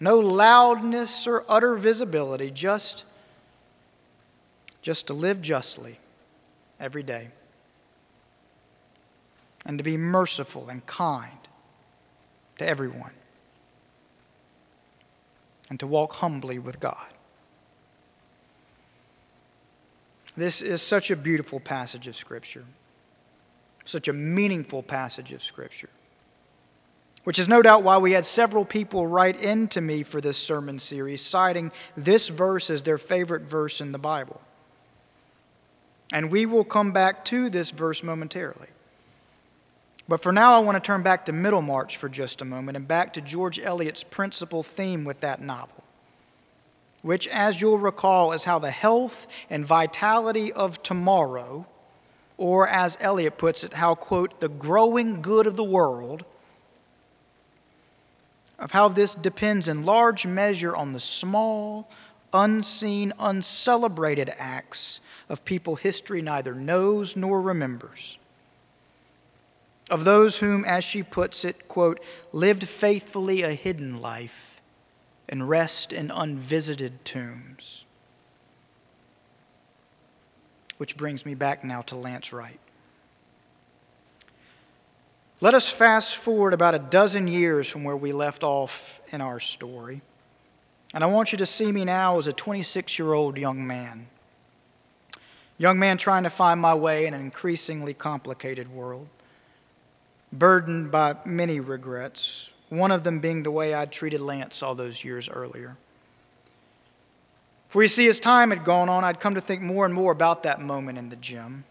no 0.00 0.18
loudness 0.18 1.26
or 1.26 1.44
utter 1.50 1.76
visibility, 1.76 2.50
just, 2.50 3.04
just 4.86 5.08
to 5.08 5.14
live 5.14 5.42
justly 5.42 5.98
every 6.78 7.02
day 7.02 7.26
and 9.64 9.78
to 9.78 9.82
be 9.82 9.96
merciful 9.96 10.68
and 10.68 10.86
kind 10.86 11.40
to 12.58 12.68
everyone, 12.68 13.10
and 15.68 15.80
to 15.80 15.88
walk 15.88 16.12
humbly 16.12 16.60
with 16.60 16.78
God. 16.78 17.08
This 20.36 20.62
is 20.62 20.82
such 20.82 21.10
a 21.10 21.16
beautiful 21.16 21.58
passage 21.58 22.06
of 22.06 22.14
Scripture, 22.14 22.64
such 23.84 24.06
a 24.06 24.12
meaningful 24.12 24.84
passage 24.84 25.32
of 25.32 25.42
Scripture, 25.42 25.90
which 27.24 27.40
is 27.40 27.48
no 27.48 27.60
doubt 27.60 27.82
why 27.82 27.98
we 27.98 28.12
had 28.12 28.24
several 28.24 28.64
people 28.64 29.08
write 29.08 29.40
in 29.42 29.66
to 29.66 29.80
me 29.80 30.04
for 30.04 30.20
this 30.20 30.38
sermon 30.38 30.78
series, 30.78 31.22
citing 31.22 31.72
this 31.96 32.28
verse 32.28 32.70
as 32.70 32.84
their 32.84 32.98
favorite 32.98 33.42
verse 33.42 33.80
in 33.80 33.90
the 33.90 33.98
Bible. 33.98 34.40
And 36.12 36.30
we 36.30 36.46
will 36.46 36.64
come 36.64 36.92
back 36.92 37.24
to 37.26 37.50
this 37.50 37.70
verse 37.70 38.02
momentarily. 38.02 38.68
But 40.08 40.22
for 40.22 40.32
now, 40.32 40.54
I 40.54 40.60
want 40.60 40.76
to 40.76 40.86
turn 40.86 41.02
back 41.02 41.24
to 41.24 41.32
Middlemarch 41.32 41.96
for 41.96 42.08
just 42.08 42.40
a 42.40 42.44
moment 42.44 42.76
and 42.76 42.86
back 42.86 43.12
to 43.14 43.20
George 43.20 43.58
Eliot's 43.58 44.04
principal 44.04 44.62
theme 44.62 45.04
with 45.04 45.20
that 45.20 45.40
novel, 45.40 45.82
which, 47.02 47.26
as 47.26 47.60
you'll 47.60 47.78
recall, 47.78 48.32
is 48.32 48.44
how 48.44 48.60
the 48.60 48.70
health 48.70 49.26
and 49.50 49.66
vitality 49.66 50.52
of 50.52 50.80
tomorrow, 50.84 51.66
or 52.36 52.68
as 52.68 52.96
Eliot 53.00 53.36
puts 53.36 53.64
it, 53.64 53.74
how, 53.74 53.96
quote, 53.96 54.38
the 54.38 54.48
growing 54.48 55.22
good 55.22 55.46
of 55.46 55.56
the 55.56 55.64
world, 55.64 56.24
of 58.60 58.70
how 58.70 58.88
this 58.88 59.14
depends 59.14 59.66
in 59.66 59.84
large 59.84 60.24
measure 60.24 60.74
on 60.76 60.92
the 60.92 61.00
small, 61.00 61.90
unseen, 62.32 63.12
uncelebrated 63.18 64.32
acts 64.38 65.00
of 65.28 65.44
people 65.44 65.76
history 65.76 66.22
neither 66.22 66.54
knows 66.54 67.16
nor 67.16 67.40
remembers 67.40 68.18
of 69.88 70.04
those 70.04 70.38
whom, 70.38 70.64
as 70.64 70.84
she 70.84 71.02
puts 71.02 71.44
it, 71.44 71.68
quote, 71.68 72.00
lived 72.32 72.66
faithfully 72.66 73.42
a 73.42 73.52
hidden 73.52 73.98
life 73.98 74.60
and 75.28 75.48
rest 75.48 75.92
in 75.92 76.10
unvisited 76.10 77.04
tombs. 77.04 77.84
Which 80.78 80.96
brings 80.96 81.24
me 81.24 81.34
back 81.34 81.64
now 81.64 81.82
to 81.82 81.96
Lance 81.96 82.32
Wright. 82.32 82.58
Let 85.40 85.54
us 85.54 85.68
fast 85.68 86.16
forward 86.16 86.52
about 86.52 86.74
a 86.74 86.78
dozen 86.78 87.28
years 87.28 87.68
from 87.68 87.84
where 87.84 87.96
we 87.96 88.12
left 88.12 88.42
off 88.42 89.00
in 89.10 89.20
our 89.20 89.38
story. 89.38 90.00
And 90.94 91.04
I 91.04 91.06
want 91.06 91.30
you 91.30 91.38
to 91.38 91.46
see 91.46 91.70
me 91.70 91.84
now 91.84 92.18
as 92.18 92.26
a 92.26 92.32
26 92.32 92.98
year 92.98 93.12
old 93.12 93.36
young 93.36 93.66
man. 93.66 94.08
Young 95.58 95.78
man 95.78 95.96
trying 95.96 96.24
to 96.24 96.30
find 96.30 96.60
my 96.60 96.74
way 96.74 97.06
in 97.06 97.14
an 97.14 97.20
increasingly 97.20 97.94
complicated 97.94 98.70
world 98.70 99.08
burdened 100.32 100.90
by 100.90 101.16
many 101.24 101.60
regrets, 101.60 102.50
one 102.68 102.90
of 102.90 103.04
them 103.04 103.20
being 103.20 103.42
the 103.42 103.50
way 103.50 103.74
I'd 103.74 103.92
treated 103.92 104.20
Lance 104.20 104.62
all 104.62 104.74
those 104.74 105.04
years 105.04 105.28
earlier. 105.28 105.76
For 107.68 107.82
you 107.82 107.88
see, 107.88 108.08
as 108.08 108.20
time 108.20 108.50
had 108.50 108.64
gone 108.64 108.88
on, 108.88 109.04
I'd 109.04 109.20
come 109.20 109.34
to 109.34 109.40
think 109.40 109.62
more 109.62 109.84
and 109.84 109.94
more 109.94 110.12
about 110.12 110.42
that 110.44 110.60
moment 110.60 110.98
in 110.98 111.08
the 111.08 111.16
gym. 111.16 111.64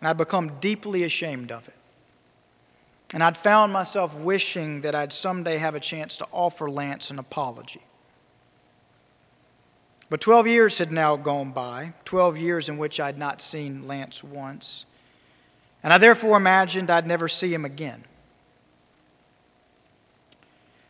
And 0.00 0.08
I'd 0.08 0.16
become 0.16 0.58
deeply 0.60 1.02
ashamed 1.04 1.52
of 1.52 1.68
it. 1.68 1.74
And 3.12 3.22
I'd 3.22 3.36
found 3.36 3.72
myself 3.72 4.18
wishing 4.18 4.82
that 4.82 4.94
I'd 4.94 5.12
someday 5.12 5.58
have 5.58 5.74
a 5.74 5.80
chance 5.80 6.16
to 6.18 6.26
offer 6.32 6.70
Lance 6.70 7.10
an 7.10 7.18
apology. 7.18 7.82
But 10.10 10.20
12 10.20 10.46
years 10.46 10.76
had 10.78 10.92
now 10.92 11.16
gone 11.16 11.52
by, 11.52 11.94
12 12.04 12.36
years 12.36 12.68
in 12.68 12.76
which 12.76 13.00
I'd 13.00 13.16
not 13.16 13.40
seen 13.40 13.86
Lance 13.86 14.22
once 14.22 14.84
and 15.82 15.92
I 15.92 15.98
therefore 15.98 16.36
imagined 16.36 16.90
I'd 16.90 17.06
never 17.06 17.28
see 17.28 17.52
him 17.52 17.64
again. 17.64 18.04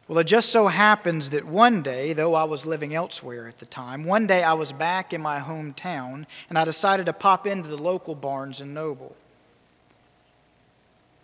Well, 0.08 0.18
it 0.18 0.24
just 0.24 0.50
so 0.50 0.66
happens 0.66 1.30
that 1.30 1.44
one 1.44 1.82
day, 1.82 2.12
though 2.12 2.34
I 2.34 2.42
was 2.42 2.66
living 2.66 2.94
elsewhere 2.94 3.46
at 3.46 3.60
the 3.60 3.66
time, 3.66 4.04
one 4.04 4.26
day 4.26 4.42
I 4.42 4.54
was 4.54 4.72
back 4.72 5.12
in 5.12 5.20
my 5.20 5.38
hometown 5.38 6.26
and 6.48 6.58
I 6.58 6.64
decided 6.64 7.06
to 7.06 7.12
pop 7.12 7.46
into 7.46 7.68
the 7.68 7.80
local 7.80 8.16
Barnes 8.16 8.60
and 8.60 8.74
Noble. 8.74 9.14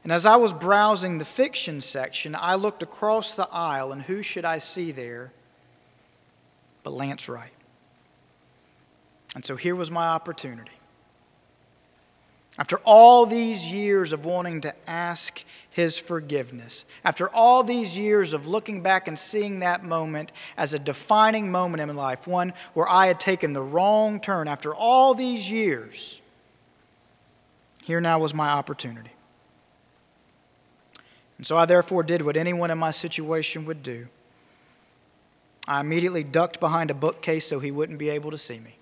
And 0.05 0.13
as 0.13 0.25
I 0.25 0.37
was 0.37 0.53
browsing 0.53 1.19
the 1.19 1.25
fiction 1.25 1.81
section, 1.81 2.37
I 2.39 2.55
looked 2.55 2.85
across 2.85 3.35
the 3.35 3.49
aisle, 3.51 3.91
and 3.91 4.03
who 4.03 4.23
should 4.23 4.45
I 4.45 4.59
see 4.59 4.93
there 4.93 5.33
but 6.85 6.93
Lance 6.93 7.29
Wright? 7.29 7.56
And 9.35 9.45
so 9.45 9.57
here 9.57 9.75
was 9.77 9.91
my 9.91 10.09
opportunity. 10.09 10.71
After 12.59 12.79
all 12.85 13.27
these 13.27 13.71
years 13.71 14.13
of 14.13 14.25
wanting 14.25 14.63
to 14.63 14.75
ask 14.89 15.45
his 15.69 15.99
forgiveness, 15.99 16.87
after 17.05 17.29
all 17.29 17.63
these 17.63 17.99
years 17.99 18.33
of 18.33 18.49
looking 18.49 18.81
back 18.81 19.09
and 19.09 19.19
seeing 19.19 19.59
that 19.61 19.85
moment 19.85 20.33
as 20.57 20.73
a 20.73 20.79
defining 20.79 21.51
moment 21.51 21.83
in 21.83 21.89
my 21.89 21.95
life, 21.95 22.27
one 22.27 22.55
where 22.73 22.89
I 22.89 23.09
had 23.09 23.21
taken 23.21 23.53
the 23.53 23.63
wrong 23.63 24.21
turn, 24.21 24.49
after 24.49 24.75
all 24.75 25.15
these 25.15 25.51
years, 25.51 26.23
here 27.85 28.01
now 28.01 28.19
was 28.19 28.33
my 28.33 28.49
opportunity. 28.49 29.11
And 31.37 31.47
so 31.47 31.59
I 31.59 31.67
therefore 31.67 32.03
did 32.03 32.23
what 32.23 32.39
anyone 32.39 32.71
in 32.71 32.79
my 32.79 32.91
situation 32.91 33.67
would 33.67 33.83
do. 33.83 34.09
I 35.69 35.81
immediately 35.81 36.25
ducked 36.25 36.59
behind 36.59 36.91
a 36.91 36.95
bookcase 36.95 37.47
so 37.47 37.61
he 37.61 37.71
wouldn't 37.71 37.99
be 37.99 38.09
able 38.09 38.31
to 38.31 38.39
see 38.39 38.59
me. 38.59 38.77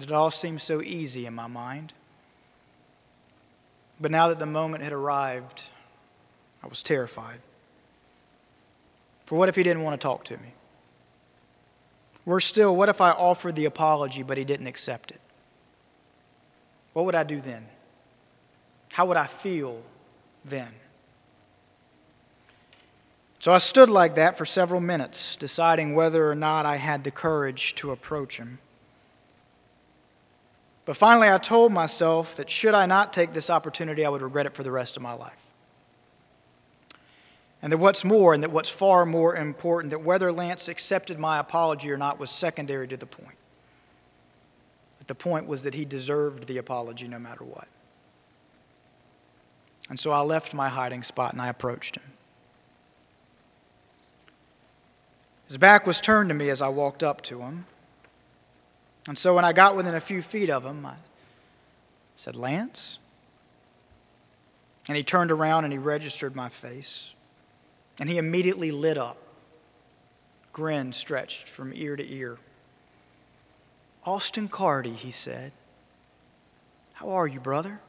It 0.00 0.10
all 0.10 0.30
seemed 0.30 0.60
so 0.60 0.82
easy 0.82 1.26
in 1.26 1.34
my 1.34 1.46
mind. 1.46 1.92
But 4.00 4.10
now 4.10 4.28
that 4.28 4.38
the 4.38 4.46
moment 4.46 4.82
had 4.82 4.92
arrived, 4.92 5.64
I 6.62 6.66
was 6.66 6.82
terrified. 6.82 7.38
For 9.26 9.38
what 9.38 9.48
if 9.48 9.56
he 9.56 9.62
didn't 9.62 9.82
want 9.82 10.00
to 10.00 10.04
talk 10.04 10.24
to 10.24 10.36
me? 10.36 10.52
Worse 12.26 12.46
still, 12.46 12.74
what 12.74 12.88
if 12.88 13.00
I 13.00 13.10
offered 13.10 13.54
the 13.54 13.66
apology 13.66 14.22
but 14.22 14.38
he 14.38 14.44
didn't 14.44 14.66
accept 14.66 15.10
it? 15.10 15.20
What 16.92 17.04
would 17.04 17.14
I 17.14 17.22
do 17.22 17.40
then? 17.40 17.66
How 18.92 19.06
would 19.06 19.16
I 19.16 19.26
feel 19.26 19.82
then? 20.44 20.68
So 23.40 23.52
I 23.52 23.58
stood 23.58 23.90
like 23.90 24.14
that 24.14 24.38
for 24.38 24.46
several 24.46 24.80
minutes, 24.80 25.36
deciding 25.36 25.94
whether 25.94 26.30
or 26.30 26.34
not 26.34 26.64
I 26.64 26.76
had 26.76 27.04
the 27.04 27.10
courage 27.10 27.74
to 27.74 27.90
approach 27.90 28.38
him. 28.38 28.58
But 30.84 30.96
finally, 30.96 31.28
I 31.28 31.38
told 31.38 31.72
myself 31.72 32.36
that 32.36 32.50
should 32.50 32.74
I 32.74 32.86
not 32.86 33.12
take 33.12 33.32
this 33.32 33.48
opportunity, 33.48 34.04
I 34.04 34.08
would 34.08 34.22
regret 34.22 34.46
it 34.46 34.54
for 34.54 34.62
the 34.62 34.70
rest 34.70 34.96
of 34.96 35.02
my 35.02 35.14
life. 35.14 35.44
And 37.62 37.72
that 37.72 37.78
what's 37.78 38.04
more, 38.04 38.34
and 38.34 38.42
that 38.42 38.50
what's 38.50 38.68
far 38.68 39.06
more 39.06 39.34
important, 39.34 39.90
that 39.90 40.02
whether 40.02 40.30
Lance 40.30 40.68
accepted 40.68 41.18
my 41.18 41.38
apology 41.38 41.90
or 41.90 41.96
not 41.96 42.18
was 42.18 42.30
secondary 42.30 42.86
to 42.88 42.96
the 42.98 43.06
point. 43.06 43.38
But 44.98 45.08
the 45.08 45.14
point 45.14 45.46
was 45.46 45.62
that 45.62 45.72
he 45.72 45.86
deserved 45.86 46.46
the 46.46 46.58
apology 46.58 47.08
no 47.08 47.18
matter 47.18 47.42
what. 47.42 47.68
And 49.88 49.98
so 49.98 50.10
I 50.10 50.20
left 50.20 50.52
my 50.52 50.68
hiding 50.68 51.02
spot 51.02 51.32
and 51.32 51.40
I 51.40 51.48
approached 51.48 51.96
him. 51.96 52.12
His 55.46 55.56
back 55.56 55.86
was 55.86 56.00
turned 56.00 56.28
to 56.30 56.34
me 56.34 56.50
as 56.50 56.60
I 56.60 56.68
walked 56.68 57.02
up 57.02 57.22
to 57.22 57.40
him. 57.40 57.66
And 59.06 59.18
so 59.18 59.34
when 59.34 59.44
I 59.44 59.52
got 59.52 59.76
within 59.76 59.94
a 59.94 60.00
few 60.00 60.22
feet 60.22 60.48
of 60.50 60.64
him, 60.64 60.86
I 60.86 60.94
said, 62.14 62.36
Lance? 62.36 62.98
And 64.88 64.96
he 64.96 65.02
turned 65.02 65.30
around 65.30 65.64
and 65.64 65.72
he 65.72 65.78
registered 65.78 66.34
my 66.34 66.48
face. 66.48 67.14
And 68.00 68.08
he 68.08 68.18
immediately 68.18 68.70
lit 68.70 68.98
up, 68.98 69.18
grin 70.52 70.92
stretched 70.92 71.48
from 71.48 71.72
ear 71.74 71.96
to 71.96 72.12
ear. 72.12 72.38
Austin 74.04 74.48
Carty, 74.48 74.92
he 74.92 75.10
said. 75.10 75.52
How 76.94 77.10
are 77.10 77.26
you, 77.26 77.40
brother? 77.40 77.80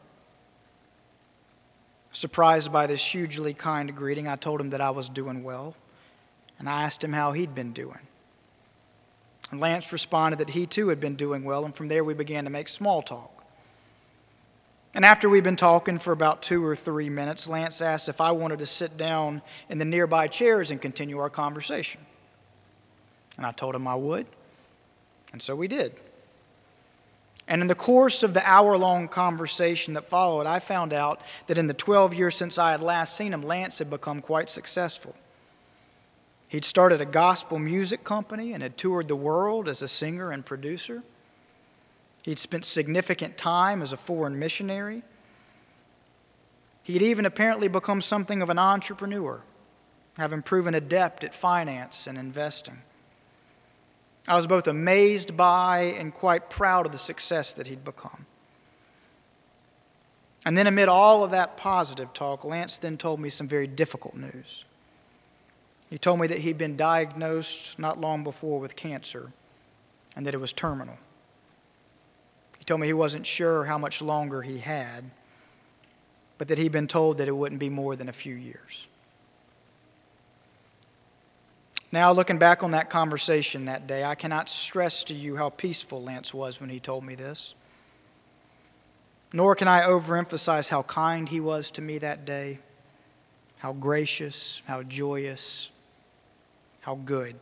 Surprised 2.11 2.71
by 2.71 2.87
this 2.87 3.03
hugely 3.03 3.53
kind 3.53 3.95
greeting, 3.95 4.27
I 4.27 4.35
told 4.35 4.61
him 4.61 4.69
that 4.69 4.79
I 4.79 4.91
was 4.91 5.09
doing 5.09 5.43
well, 5.43 5.75
and 6.57 6.69
I 6.69 6.83
asked 6.83 7.03
him 7.03 7.13
how 7.13 7.33
he'd 7.33 7.53
been 7.53 7.73
doing. 7.73 8.07
And 9.51 9.59
Lance 9.59 9.93
responded 9.93 10.39
that 10.39 10.49
he 10.49 10.65
too 10.65 10.89
had 10.89 10.99
been 10.99 11.15
doing 11.15 11.43
well, 11.43 11.65
and 11.65 11.75
from 11.75 11.87
there 11.87 12.03
we 12.03 12.13
began 12.13 12.45
to 12.45 12.49
make 12.49 12.67
small 12.67 13.01
talk. 13.01 13.31
And 14.93 15.03
after 15.03 15.27
we'd 15.27 15.43
been 15.43 15.57
talking 15.57 15.99
for 15.99 16.13
about 16.13 16.41
two 16.41 16.65
or 16.65 16.75
three 16.75 17.09
minutes, 17.09 17.49
Lance 17.49 17.81
asked 17.81 18.07
if 18.07 18.21
I 18.21 18.31
wanted 18.31 18.59
to 18.59 18.65
sit 18.65 18.97
down 18.97 19.41
in 19.69 19.77
the 19.77 19.85
nearby 19.85 20.27
chairs 20.27 20.71
and 20.71 20.81
continue 20.81 21.19
our 21.19 21.29
conversation. 21.29 22.01
And 23.35 23.45
I 23.45 23.51
told 23.51 23.75
him 23.75 23.87
I 23.87 23.95
would, 23.95 24.25
and 25.33 25.41
so 25.41 25.55
we 25.55 25.67
did. 25.67 25.95
And 27.47 27.61
in 27.61 27.67
the 27.67 27.75
course 27.75 28.23
of 28.23 28.33
the 28.33 28.47
hour 28.47 28.77
long 28.77 29.07
conversation 29.07 29.93
that 29.93 30.05
followed, 30.05 30.47
I 30.47 30.59
found 30.59 30.93
out 30.93 31.21
that 31.47 31.57
in 31.57 31.67
the 31.67 31.73
12 31.73 32.13
years 32.13 32.35
since 32.35 32.57
I 32.57 32.71
had 32.71 32.81
last 32.81 33.15
seen 33.15 33.33
him, 33.33 33.43
Lance 33.43 33.79
had 33.79 33.89
become 33.89 34.21
quite 34.21 34.49
successful. 34.49 35.13
He'd 36.47 36.65
started 36.65 37.01
a 37.01 37.05
gospel 37.05 37.59
music 37.59 38.03
company 38.03 38.53
and 38.53 38.61
had 38.61 38.77
toured 38.77 39.07
the 39.07 39.15
world 39.15 39.67
as 39.67 39.81
a 39.81 39.87
singer 39.87 40.31
and 40.31 40.45
producer. 40.45 41.03
He'd 42.23 42.39
spent 42.39 42.65
significant 42.65 43.37
time 43.37 43.81
as 43.81 43.93
a 43.93 43.97
foreign 43.97 44.39
missionary. 44.39 45.03
He'd 46.83 47.01
even 47.01 47.25
apparently 47.25 47.67
become 47.67 48.01
something 48.01 48.41
of 48.41 48.49
an 48.49 48.59
entrepreneur, 48.59 49.41
having 50.17 50.41
proven 50.41 50.75
adept 50.75 51.23
at 51.23 51.33
finance 51.33 52.07
and 52.07 52.17
investing. 52.17 52.81
I 54.27 54.35
was 54.35 54.47
both 54.47 54.67
amazed 54.67 55.37
by 55.37 55.95
and 55.97 56.13
quite 56.13 56.49
proud 56.49 56.85
of 56.85 56.91
the 56.91 56.97
success 56.97 57.53
that 57.53 57.67
he'd 57.67 57.83
become. 57.83 58.25
And 60.45 60.55
then, 60.55 60.67
amid 60.67 60.89
all 60.89 61.23
of 61.23 61.31
that 61.31 61.57
positive 61.57 62.13
talk, 62.13 62.43
Lance 62.43 62.77
then 62.77 62.97
told 62.97 63.19
me 63.19 63.29
some 63.29 63.47
very 63.47 63.65
difficult 63.65 64.15
news. 64.15 64.65
He 65.89 65.97
told 65.97 66.19
me 66.19 66.27
that 66.27 66.39
he'd 66.39 66.57
been 66.57 66.75
diagnosed 66.75 67.77
not 67.77 67.99
long 67.99 68.23
before 68.23 68.59
with 68.59 68.75
cancer 68.75 69.31
and 70.15 70.25
that 70.25 70.33
it 70.33 70.39
was 70.39 70.51
terminal. 70.51 70.97
He 72.57 72.65
told 72.65 72.81
me 72.81 72.87
he 72.87 72.93
wasn't 72.93 73.27
sure 73.27 73.65
how 73.65 73.77
much 73.77 74.01
longer 74.01 74.41
he 74.41 74.59
had, 74.59 75.11
but 76.37 76.47
that 76.47 76.57
he'd 76.57 76.71
been 76.71 76.87
told 76.87 77.19
that 77.19 77.27
it 77.27 77.35
wouldn't 77.35 77.59
be 77.59 77.69
more 77.69 77.95
than 77.95 78.09
a 78.09 78.13
few 78.13 78.35
years. 78.35 78.87
Now, 81.91 82.11
looking 82.11 82.39
back 82.39 82.63
on 82.63 82.71
that 82.71 82.89
conversation 82.89 83.65
that 83.65 83.87
day, 83.87 84.03
I 84.03 84.15
cannot 84.15 84.49
stress 84.49 85.03
to 85.05 85.13
you 85.13 85.37
how 85.37 85.49
peaceful 85.49 86.03
Lance 86.03 86.33
was 86.33 86.59
when 86.59 86.69
he 86.69 86.79
told 86.79 87.05
me 87.05 87.15
this. 87.15 87.53
Nor 89.31 89.55
can 89.55 89.67
I 89.67 89.83
overemphasize 89.83 90.69
how 90.69 90.83
kind 90.83 91.29
he 91.29 91.39
was 91.39 91.71
to 91.71 91.81
me 91.81 91.99
that 91.99 92.25
day, 92.25 92.59
how 93.59 93.73
gracious, 93.73 94.61
how 94.65 94.83
joyous, 94.83 95.71
how 96.85 96.95
good. 96.95 97.35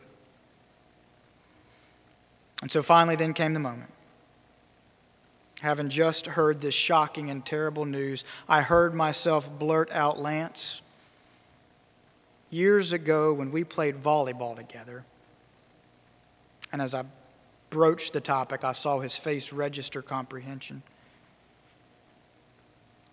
And 2.62 2.72
so 2.72 2.82
finally, 2.82 3.16
then 3.16 3.34
came 3.34 3.52
the 3.52 3.60
moment 3.60 3.90
having 5.64 5.88
just 5.88 6.26
heard 6.26 6.60
this 6.60 6.74
shocking 6.74 7.30
and 7.30 7.44
terrible 7.44 7.86
news, 7.86 8.22
I 8.46 8.60
heard 8.60 8.94
myself 8.94 9.50
blurt 9.58 9.90
out, 9.92 10.20
Lance, 10.20 10.82
years 12.50 12.92
ago 12.92 13.32
when 13.32 13.50
we 13.50 13.64
played 13.64 14.02
volleyball 14.02 14.54
together, 14.54 15.04
and 16.70 16.82
as 16.82 16.94
I 16.94 17.04
broached 17.70 18.12
the 18.12 18.20
topic, 18.20 18.62
I 18.62 18.72
saw 18.72 19.00
his 19.00 19.16
face 19.16 19.54
register 19.54 20.02
comprehension. 20.02 20.82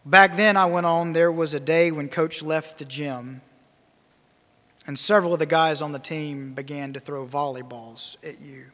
Back 0.05 0.35
then, 0.35 0.57
I 0.57 0.65
went 0.65 0.85
on, 0.85 1.13
there 1.13 1.31
was 1.31 1.53
a 1.53 1.59
day 1.59 1.89
when 1.89 2.09
Coach 2.09 2.43
left 2.43 2.79
the 2.79 2.85
gym, 2.85 3.41
and 4.87 4.97
several 4.97 5.33
of 5.33 5.39
the 5.39 5.45
guys 5.45 5.81
on 5.81 5.91
the 5.91 5.99
team 5.99 6.53
began 6.53 6.93
to 6.93 6.99
throw 6.99 7.25
volleyballs 7.25 8.17
at 8.23 8.41
you. 8.41 8.65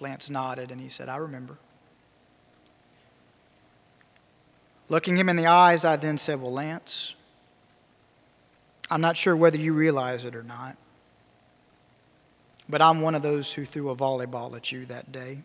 Lance 0.00 0.30
nodded 0.30 0.70
and 0.70 0.80
he 0.80 0.88
said, 0.88 1.08
I 1.08 1.16
remember. 1.16 1.58
Looking 4.88 5.16
him 5.16 5.28
in 5.28 5.36
the 5.36 5.46
eyes, 5.46 5.84
I 5.84 5.96
then 5.96 6.18
said, 6.18 6.40
Well, 6.40 6.52
Lance, 6.52 7.14
I'm 8.90 9.00
not 9.00 9.16
sure 9.16 9.36
whether 9.36 9.58
you 9.58 9.72
realize 9.72 10.24
it 10.24 10.34
or 10.34 10.42
not, 10.42 10.76
but 12.68 12.82
I'm 12.82 13.00
one 13.00 13.14
of 13.14 13.22
those 13.22 13.52
who 13.52 13.64
threw 13.64 13.90
a 13.90 13.96
volleyball 13.96 14.56
at 14.56 14.72
you 14.72 14.86
that 14.86 15.12
day. 15.12 15.42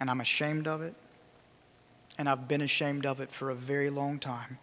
And 0.00 0.10
I'm 0.10 0.20
ashamed 0.20 0.66
of 0.66 0.82
it. 0.82 0.94
And 2.18 2.28
I've 2.28 2.48
been 2.48 2.60
ashamed 2.60 3.06
of 3.06 3.20
it 3.20 3.30
for 3.30 3.50
a 3.50 3.54
very 3.54 3.88
long 3.88 4.18
time. 4.18 4.58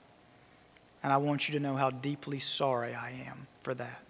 And 1.01 1.13
I 1.13 1.17
want 1.17 1.47
you 1.47 1.53
to 1.53 1.59
know 1.59 1.75
how 1.75 1.89
deeply 1.89 2.39
sorry 2.39 2.93
I 2.93 3.11
am 3.27 3.47
for 3.61 3.73
that. 3.73 4.03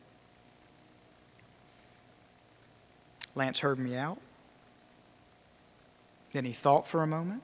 Lance 3.35 3.59
heard 3.59 3.79
me 3.79 3.95
out. 3.95 4.19
Then 6.33 6.45
he 6.45 6.51
thought 6.51 6.87
for 6.87 7.03
a 7.03 7.07
moment. 7.07 7.43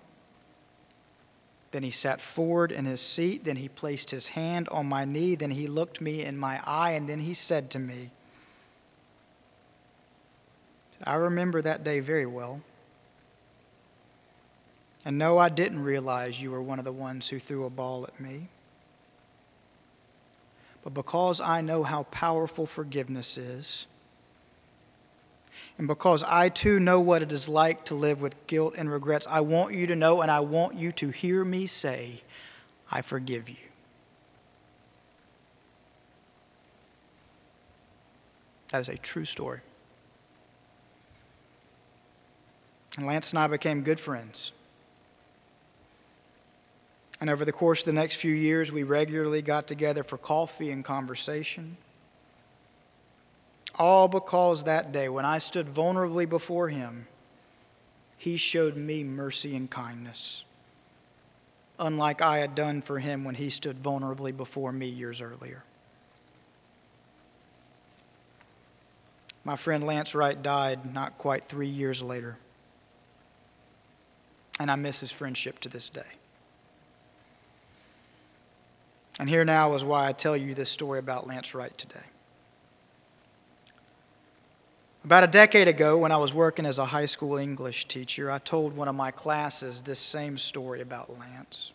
Then 1.71 1.84
he 1.84 1.91
sat 1.91 2.21
forward 2.21 2.71
in 2.71 2.86
his 2.86 3.01
seat. 3.01 3.43
Then 3.43 3.58
he 3.58 3.67
placed 3.67 4.12
his 4.12 4.29
hand 4.29 4.69
on 4.69 4.88
my 4.88 5.05
knee. 5.05 5.36
Then 5.36 5.51
he 5.51 5.67
looked 5.67 6.01
me 6.01 6.23
in 6.23 6.38
my 6.38 6.60
eye. 6.65 6.91
And 6.91 7.08
then 7.08 7.19
he 7.19 7.34
said 7.34 7.69
to 7.71 7.79
me, 7.79 8.12
I 11.03 11.15
remember 11.15 11.62
that 11.62 11.84
day 11.84 11.99
very 11.99 12.25
well. 12.25 12.62
And 15.03 15.17
no, 15.17 15.38
I 15.38 15.49
didn't 15.49 15.84
realize 15.84 16.41
you 16.41 16.49
were 16.49 16.62
one 16.62 16.79
of 16.79 16.86
the 16.86 16.91
ones 16.91 17.29
who 17.29 17.38
threw 17.38 17.65
a 17.65 17.69
ball 17.69 18.05
at 18.05 18.19
me. 18.19 18.47
But 20.86 20.93
because 20.93 21.41
I 21.41 21.62
know 21.62 21.82
how 21.82 22.04
powerful 22.04 22.67
forgiveness 22.67 23.38
is, 23.38 23.88
and 25.80 25.88
because 25.88 26.21
I 26.21 26.50
too 26.50 26.80
know 26.80 27.02
what 27.02 27.24
it 27.24 27.32
is 27.32 27.50
like 27.50 27.86
to 27.86 27.95
live 27.95 28.21
with 28.21 28.45
guilt 28.45 28.76
and 28.78 28.89
regrets, 28.89 29.26
I 29.28 29.41
want 29.41 29.74
you 29.74 29.88
to 29.88 29.95
know 29.95 30.21
and 30.21 30.30
I 30.30 30.41
want 30.41 30.76
you 30.76 30.91
to 30.93 31.10
hear 31.10 31.43
me 31.43 31.65
say, 31.65 32.21
I 32.91 33.02
forgive 33.02 33.50
you. 33.50 33.56
That 38.69 38.82
is 38.82 38.89
a 38.89 38.98
true 38.98 39.26
story. 39.26 39.62
And 42.95 43.08
Lance 43.08 43.32
and 43.32 43.39
I 43.39 43.48
became 43.48 43.82
good 43.82 44.00
friends. 44.00 44.54
And 47.21 47.30
over 47.30 47.45
the 47.45 47.51
course 47.51 47.80
of 47.80 47.86
the 47.86 47.93
next 47.93 48.15
few 48.15 48.34
years, 48.34 48.71
we 48.71 48.84
regularly 48.84 49.41
got 49.41 49.67
together 49.67 50.04
for 50.04 50.17
coffee 50.17 50.71
and 50.71 50.84
conversation. 50.84 51.78
All 53.75 54.08
because 54.08 54.63
that 54.65 54.91
day, 54.91 55.10
when 55.10 55.25
I 55.25 55.38
stood 55.38 55.67
vulnerably 55.67 56.28
before 56.28 56.69
him, 56.69 57.08
he 58.17 58.38
showed 58.38 58.75
me 58.75 59.04
mercy 59.04 59.56
and 59.56 59.69
kindness. 59.69 60.43
unlike 61.80 62.21
I 62.21 62.39
had 62.39 62.56
done 62.56 62.82
for 62.82 62.99
him 62.99 63.23
when 63.23 63.36
he 63.36 63.49
stood 63.49 63.82
vulnerably 63.82 64.36
before 64.36 64.71
me 64.71 64.88
years 64.88 65.21
earlier. 65.21 65.63
My 69.43 69.56
friend 69.56 69.84
Lance 69.86 70.15
Wright 70.15 70.41
died 70.41 70.93
not 70.93 71.17
quite 71.17 71.47
three 71.47 71.67
years 71.67 72.01
later, 72.01 72.38
and 74.60 74.71
I 74.71 74.75
miss 74.75 75.01
his 75.01 75.12
friendship 75.12 75.60
to 75.60 75.69
this 75.69 75.89
day. 75.89 76.01
And 79.19 79.30
here 79.30 79.45
now 79.45 79.73
is 79.75 79.84
why 79.84 80.08
I 80.08 80.12
tell 80.12 80.36
you 80.36 80.54
this 80.54 80.69
story 80.69 80.99
about 80.99 81.28
Lance 81.28 81.56
Wright 81.56 81.75
today. 81.78 82.04
About 85.06 85.23
a 85.23 85.28
decade 85.28 85.67
ago, 85.67 85.97
when 85.97 86.12
I 86.12 86.17
was 86.17 86.34
working 86.34 86.65
as 86.65 86.80
a 86.80 86.86
high 86.86 87.06
school 87.06 87.38
English 87.38 87.88
teacher, 87.88 88.32
I 88.32 88.39
told 88.39 88.75
one 88.75 88.88
of 88.88 88.95
my 88.95 89.12
classes 89.12 89.84
this 89.84 89.99
same 89.99 90.38
story 90.38 90.82
about 90.82 91.15
Lance. 91.19 91.73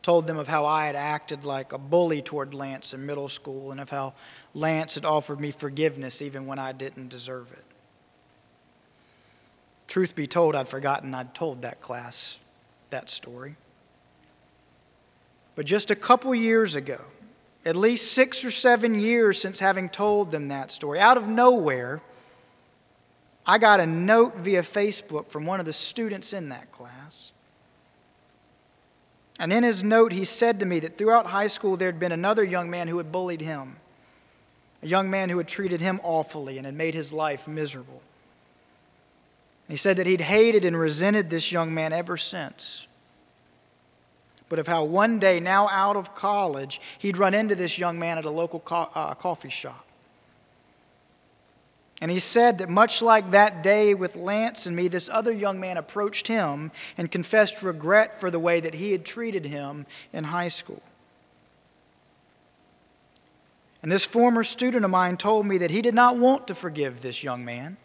Told 0.00 0.26
them 0.26 0.38
of 0.38 0.48
how 0.48 0.64
I 0.64 0.86
had 0.86 0.96
acted 0.96 1.44
like 1.44 1.72
a 1.72 1.78
bully 1.78 2.22
toward 2.22 2.54
Lance 2.54 2.94
in 2.94 3.04
middle 3.04 3.28
school 3.28 3.70
and 3.70 3.80
of 3.80 3.90
how 3.90 4.14
Lance 4.54 4.94
had 4.94 5.04
offered 5.04 5.40
me 5.40 5.50
forgiveness 5.50 6.22
even 6.22 6.46
when 6.46 6.58
I 6.58 6.72
didn't 6.72 7.08
deserve 7.08 7.52
it. 7.52 7.64
Truth 9.86 10.14
be 10.14 10.26
told, 10.26 10.56
I'd 10.56 10.68
forgotten 10.68 11.14
I'd 11.14 11.34
told 11.34 11.62
that 11.62 11.80
class 11.80 12.38
that 12.90 13.10
story. 13.10 13.56
But 15.56 15.64
just 15.64 15.90
a 15.90 15.96
couple 15.96 16.34
years 16.34 16.76
ago, 16.76 17.00
at 17.64 17.74
least 17.74 18.12
six 18.12 18.44
or 18.44 18.50
seven 18.50 19.00
years 19.00 19.40
since 19.40 19.58
having 19.58 19.88
told 19.88 20.30
them 20.30 20.48
that 20.48 20.70
story, 20.70 21.00
out 21.00 21.16
of 21.16 21.26
nowhere, 21.26 22.00
I 23.44 23.58
got 23.58 23.80
a 23.80 23.86
note 23.86 24.36
via 24.36 24.62
Facebook 24.62 25.30
from 25.30 25.46
one 25.46 25.58
of 25.58 25.66
the 25.66 25.72
students 25.72 26.32
in 26.32 26.50
that 26.50 26.70
class. 26.70 27.32
And 29.38 29.52
in 29.52 29.64
his 29.64 29.82
note, 29.82 30.12
he 30.12 30.24
said 30.24 30.60
to 30.60 30.66
me 30.66 30.78
that 30.80 30.96
throughout 30.96 31.26
high 31.26 31.46
school 31.46 31.76
there 31.76 31.88
had 31.88 31.98
been 31.98 32.12
another 32.12 32.44
young 32.44 32.70
man 32.70 32.86
who 32.88 32.98
had 32.98 33.10
bullied 33.10 33.40
him, 33.40 33.76
a 34.82 34.86
young 34.86 35.10
man 35.10 35.30
who 35.30 35.38
had 35.38 35.48
treated 35.48 35.80
him 35.80 36.00
awfully 36.04 36.58
and 36.58 36.66
had 36.66 36.74
made 36.74 36.94
his 36.94 37.12
life 37.12 37.48
miserable. 37.48 38.02
He 39.68 39.76
said 39.76 39.96
that 39.96 40.06
he'd 40.06 40.20
hated 40.20 40.64
and 40.64 40.78
resented 40.78 41.28
this 41.30 41.50
young 41.50 41.74
man 41.74 41.92
ever 41.92 42.16
since 42.16 42.86
but 44.48 44.58
of 44.58 44.66
how 44.66 44.84
one 44.84 45.18
day, 45.18 45.40
now 45.40 45.68
out 45.68 45.96
of 45.96 46.14
college, 46.14 46.80
he'd 46.98 47.16
run 47.16 47.34
into 47.34 47.54
this 47.54 47.78
young 47.78 47.98
man 47.98 48.18
at 48.18 48.24
a 48.24 48.30
local 48.30 48.60
co- 48.60 48.88
uh, 48.94 49.14
coffee 49.14 49.50
shop. 49.50 49.84
And 52.00 52.10
he 52.10 52.18
said 52.18 52.58
that 52.58 52.68
much 52.68 53.00
like 53.00 53.30
that 53.30 53.62
day 53.62 53.94
with 53.94 54.16
Lance 54.16 54.66
and 54.66 54.76
me, 54.76 54.86
this 54.88 55.08
other 55.08 55.32
young 55.32 55.58
man 55.58 55.78
approached 55.78 56.28
him 56.28 56.70
and 56.98 57.10
confessed 57.10 57.62
regret 57.62 58.20
for 58.20 58.30
the 58.30 58.38
way 58.38 58.60
that 58.60 58.74
he 58.74 58.92
had 58.92 59.04
treated 59.04 59.46
him 59.46 59.86
in 60.12 60.24
high 60.24 60.48
school. 60.48 60.82
And 63.82 63.90
this 63.90 64.04
former 64.04 64.44
student 64.44 64.84
of 64.84 64.90
mine 64.90 65.16
told 65.16 65.46
me 65.46 65.58
that 65.58 65.70
he 65.70 65.80
did 65.80 65.94
not 65.94 66.18
want 66.18 66.48
to 66.48 66.54
forgive 66.54 67.00
this 67.00 67.24
young 67.24 67.44
man. 67.44 67.78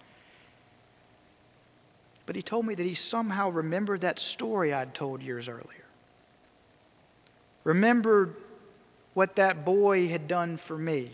But 2.26 2.36
he 2.36 2.42
told 2.42 2.66
me 2.66 2.76
that 2.76 2.86
he 2.86 2.96
somehow 2.96 3.50
remembered 3.50 4.02
that 4.02 4.20
story 4.20 4.74
I'd 4.74 4.94
told 4.94 5.22
years 5.22 5.48
earlier 5.48 5.81
remembered 7.64 8.36
what 9.14 9.36
that 9.36 9.66
boy 9.66 10.08
had 10.08 10.28
done 10.28 10.58
for 10.58 10.78
me. 10.78 11.12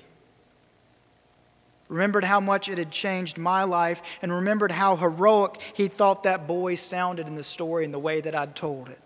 Remembered 1.90 2.26
how 2.26 2.40
much 2.40 2.68
it 2.68 2.78
had 2.78 2.92
changed 2.92 3.38
my 3.38 3.64
life, 3.64 4.02
and 4.22 4.32
remembered 4.32 4.72
how 4.72 4.96
heroic 4.96 5.60
he 5.74 5.88
thought 5.88 6.24
that 6.24 6.46
boy 6.46 6.76
sounded 6.76 7.28
in 7.28 7.36
the 7.36 7.44
story 7.44 7.86
and 7.86 7.94
the 7.94 8.00
way 8.00 8.20
that 8.20 8.36
I'd 8.36 8.56
told 8.56 8.90
it. 8.90 9.00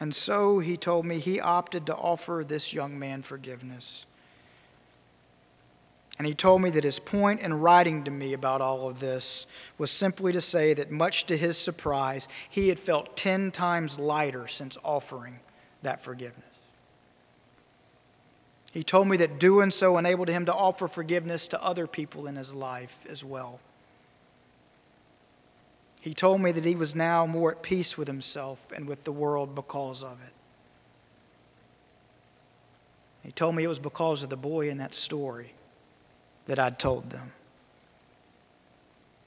And 0.00 0.14
so 0.14 0.58
he 0.58 0.76
told 0.76 1.06
me 1.06 1.18
he 1.18 1.40
opted 1.40 1.86
to 1.86 1.94
offer 1.94 2.44
this 2.46 2.72
young 2.72 2.98
man 2.98 3.22
forgiveness. 3.22 4.06
And 6.16 6.26
he 6.26 6.34
told 6.34 6.62
me 6.62 6.70
that 6.70 6.84
his 6.84 7.00
point 7.00 7.40
in 7.40 7.54
writing 7.54 8.04
to 8.04 8.10
me 8.10 8.34
about 8.34 8.60
all 8.60 8.88
of 8.88 9.00
this 9.00 9.46
was 9.78 9.90
simply 9.90 10.32
to 10.32 10.40
say 10.40 10.72
that, 10.74 10.90
much 10.90 11.24
to 11.26 11.36
his 11.36 11.58
surprise, 11.58 12.28
he 12.48 12.68
had 12.68 12.78
felt 12.78 13.16
10 13.16 13.50
times 13.50 13.98
lighter 13.98 14.46
since 14.46 14.78
offering 14.84 15.40
that 15.82 16.02
forgiveness. 16.02 16.44
He 18.72 18.84
told 18.84 19.08
me 19.08 19.16
that 19.18 19.40
doing 19.40 19.70
so 19.70 19.98
enabled 19.98 20.28
him 20.28 20.46
to 20.46 20.54
offer 20.54 20.86
forgiveness 20.88 21.48
to 21.48 21.62
other 21.62 21.86
people 21.86 22.26
in 22.26 22.36
his 22.36 22.54
life 22.54 23.04
as 23.08 23.24
well. 23.24 23.60
He 26.00 26.14
told 26.14 26.40
me 26.40 26.52
that 26.52 26.64
he 26.64 26.76
was 26.76 26.94
now 26.94 27.26
more 27.26 27.52
at 27.52 27.62
peace 27.62 27.96
with 27.96 28.08
himself 28.08 28.66
and 28.74 28.86
with 28.86 29.04
the 29.04 29.12
world 29.12 29.54
because 29.54 30.02
of 30.02 30.20
it. 30.22 30.32
He 33.24 33.32
told 33.32 33.54
me 33.54 33.64
it 33.64 33.68
was 33.68 33.78
because 33.78 34.22
of 34.22 34.28
the 34.28 34.36
boy 34.36 34.68
in 34.68 34.78
that 34.78 34.94
story 34.94 35.54
that 36.46 36.58
I'd 36.58 36.78
told 36.78 37.10
them. 37.10 37.32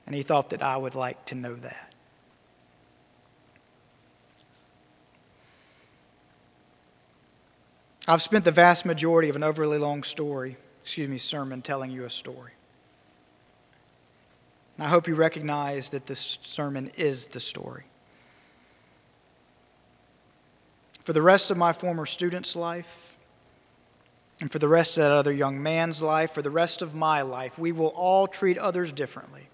And 0.06 0.16
he 0.16 0.24
thought 0.24 0.52
that 0.52 0.62
I 0.62 0.78
would 0.78 0.96
like 0.96 1.26
to 1.26 1.36
know 1.36 1.56
that. 1.56 1.94
I've 8.08 8.22
spent 8.22 8.46
the 8.46 8.52
vast 8.52 8.86
majority 8.86 9.28
of 9.28 9.36
an 9.36 9.44
overly 9.44 9.78
long 9.78 10.04
story, 10.04 10.56
excuse 10.82 11.10
me, 11.10 11.18
sermon 11.18 11.62
telling 11.62 11.92
you 11.92 12.06
a 12.06 12.10
story. 12.10 12.52
And 14.78 14.86
I 14.86 14.90
hope 14.90 15.08
you 15.08 15.16
recognize 15.16 15.90
that 15.90 16.06
this 16.06 16.38
sermon 16.42 16.92
is 16.96 17.28
the 17.28 17.42
story. 17.42 17.84
For 21.04 21.12
the 21.12 21.22
rest 21.22 21.52
of 21.52 21.58
my 21.58 21.74
former 21.74 22.06
student's 22.06 22.56
life, 22.56 23.07
and 24.40 24.52
for 24.52 24.60
the 24.60 24.68
rest 24.68 24.98
of 24.98 25.04
that 25.04 25.12
other 25.12 25.32
young 25.32 25.62
man's 25.62 26.02
life, 26.02 26.32
for 26.32 26.42
the 26.42 26.50
rest 26.50 26.82
of 26.82 26.94
my 26.94 27.22
life, 27.22 27.58
we 27.58 27.72
will 27.72 27.88
all 27.88 28.28
treat 28.28 28.58
others 28.58 28.92
differently, 28.92 29.48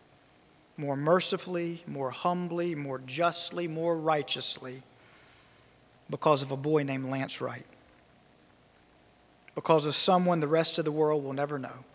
more 0.76 0.98
mercifully, 0.98 1.84
more 1.88 2.12
humbly, 2.12 2.76
more 2.76 3.00
justly, 3.00 3.68
more 3.68 3.98
righteously, 3.98 4.84
because 6.10 6.42
of 6.42 6.52
a 6.52 6.58
boy 6.58 6.84
named 6.84 7.06
Lance 7.06 7.40
Wright, 7.40 7.66
because 9.56 9.86
of 9.86 9.96
someone 9.96 10.42
the 10.42 10.48
rest 10.48 10.78
of 10.78 10.86
the 10.86 10.92
world 10.92 11.24
will 11.24 11.34
never 11.34 11.58
know, 11.58 11.86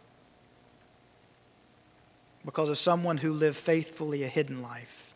because 2.45 2.71
of 2.71 2.79
someone 2.79 3.19
who 3.19 3.33
lived 3.33 3.59
faithfully 3.59 4.23
a 4.23 4.29
hidden 4.29 4.63
life 4.63 5.13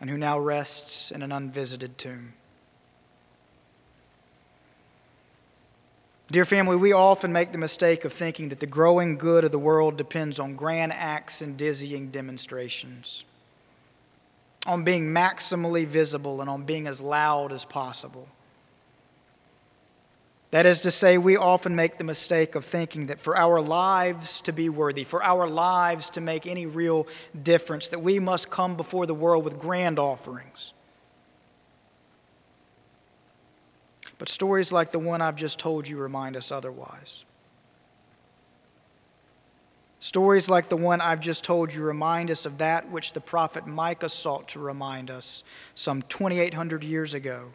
and 0.00 0.10
who 0.10 0.16
now 0.16 0.38
rests 0.38 1.12
in 1.12 1.22
an 1.22 1.30
unvisited 1.30 1.96
tomb. 1.96 2.32
Dear 6.30 6.44
family, 6.44 6.76
we 6.76 6.92
often 6.92 7.32
make 7.32 7.52
the 7.52 7.58
mistake 7.58 8.04
of 8.04 8.12
thinking 8.12 8.50
that 8.50 8.60
the 8.60 8.66
growing 8.66 9.16
good 9.16 9.44
of 9.44 9.50
the 9.50 9.58
world 9.58 9.96
depends 9.96 10.38
on 10.38 10.56
grand 10.56 10.92
acts 10.92 11.40
and 11.40 11.56
dizzying 11.56 12.10
demonstrations, 12.10 13.24
on 14.66 14.84
being 14.84 15.06
maximally 15.06 15.86
visible, 15.86 16.42
and 16.42 16.50
on 16.50 16.64
being 16.64 16.86
as 16.86 17.00
loud 17.00 17.50
as 17.50 17.64
possible. 17.64 18.28
That 20.50 20.66
is 20.66 20.80
to 20.80 20.90
say, 20.90 21.16
we 21.16 21.38
often 21.38 21.74
make 21.74 21.96
the 21.96 22.04
mistake 22.04 22.54
of 22.54 22.62
thinking 22.62 23.06
that 23.06 23.20
for 23.20 23.34
our 23.34 23.62
lives 23.62 24.42
to 24.42 24.52
be 24.52 24.68
worthy, 24.68 25.04
for 25.04 25.22
our 25.22 25.48
lives 25.48 26.10
to 26.10 26.20
make 26.20 26.46
any 26.46 26.66
real 26.66 27.06
difference, 27.42 27.88
that 27.88 28.02
we 28.02 28.18
must 28.18 28.50
come 28.50 28.76
before 28.76 29.06
the 29.06 29.14
world 29.14 29.44
with 29.44 29.58
grand 29.58 29.98
offerings 29.98 30.74
But 34.18 34.28
stories 34.28 34.72
like 34.72 34.90
the 34.90 34.98
one 34.98 35.22
I've 35.22 35.36
just 35.36 35.58
told 35.58 35.88
you 35.88 35.96
remind 35.96 36.36
us 36.36 36.50
otherwise. 36.50 37.24
Stories 40.00 40.48
like 40.48 40.68
the 40.68 40.76
one 40.76 41.00
I've 41.00 41.20
just 41.20 41.42
told 41.42 41.74
you 41.74 41.82
remind 41.82 42.30
us 42.30 42.46
of 42.46 42.58
that 42.58 42.88
which 42.90 43.12
the 43.12 43.20
prophet 43.20 43.66
Micah 43.66 44.08
sought 44.08 44.48
to 44.48 44.60
remind 44.60 45.10
us 45.10 45.42
some 45.74 46.02
2,800 46.02 46.84
years 46.84 47.14
ago, 47.14 47.50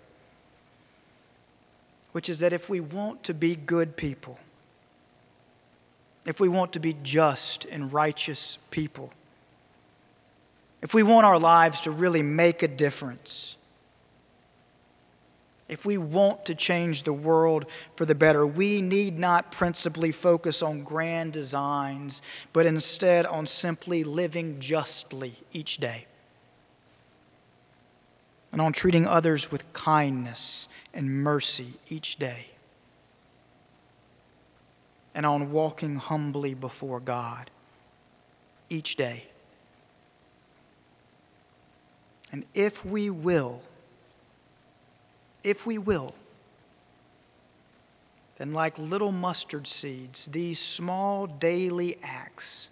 which 2.11 2.27
is 2.27 2.39
that 2.39 2.51
if 2.51 2.69
we 2.69 2.79
want 2.81 3.23
to 3.23 3.33
be 3.33 3.55
good 3.55 3.95
people, 3.95 4.39
if 6.25 6.39
we 6.39 6.49
want 6.49 6.73
to 6.73 6.79
be 6.79 6.95
just 7.01 7.65
and 7.65 7.93
righteous 7.93 8.57
people, 8.71 9.11
if 10.81 10.93
we 10.93 11.01
want 11.01 11.25
our 11.25 11.39
lives 11.39 11.79
to 11.81 11.91
really 11.91 12.23
make 12.23 12.61
a 12.61 12.67
difference, 12.67 13.55
if 15.73 15.87
we 15.87 15.97
want 15.97 16.45
to 16.45 16.53
change 16.53 17.01
the 17.01 17.11
world 17.11 17.65
for 17.95 18.05
the 18.05 18.13
better, 18.13 18.45
we 18.45 18.79
need 18.79 19.17
not 19.17 19.51
principally 19.51 20.11
focus 20.11 20.61
on 20.61 20.83
grand 20.83 21.33
designs, 21.33 22.21
but 22.53 22.67
instead 22.67 23.25
on 23.25 23.47
simply 23.47 24.03
living 24.03 24.59
justly 24.59 25.33
each 25.51 25.77
day 25.77 26.05
and 28.51 28.61
on 28.61 28.71
treating 28.71 29.07
others 29.07 29.51
with 29.51 29.73
kindness 29.73 30.67
and 30.93 31.09
mercy 31.09 31.73
each 31.89 32.17
day 32.17 32.45
and 35.15 35.25
on 35.25 35.51
walking 35.51 35.95
humbly 35.95 36.53
before 36.53 36.99
God 36.99 37.49
each 38.69 38.95
day. 38.95 39.23
And 42.31 42.45
if 42.53 42.85
we 42.85 43.09
will, 43.09 43.61
if 45.43 45.65
we 45.65 45.77
will, 45.77 46.13
then 48.37 48.53
like 48.53 48.77
little 48.79 49.11
mustard 49.11 49.67
seeds, 49.67 50.27
these 50.27 50.59
small 50.59 51.27
daily 51.27 51.97
acts, 52.01 52.69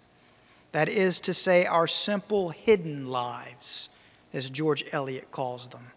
that 0.72 0.88
is 0.88 1.20
to 1.20 1.34
say, 1.34 1.66
our 1.66 1.86
simple 1.86 2.48
hidden 2.48 3.06
lives, 3.06 3.88
as 4.32 4.50
George 4.50 4.84
Eliot 4.92 5.30
calls 5.30 5.68
them, 5.68 5.92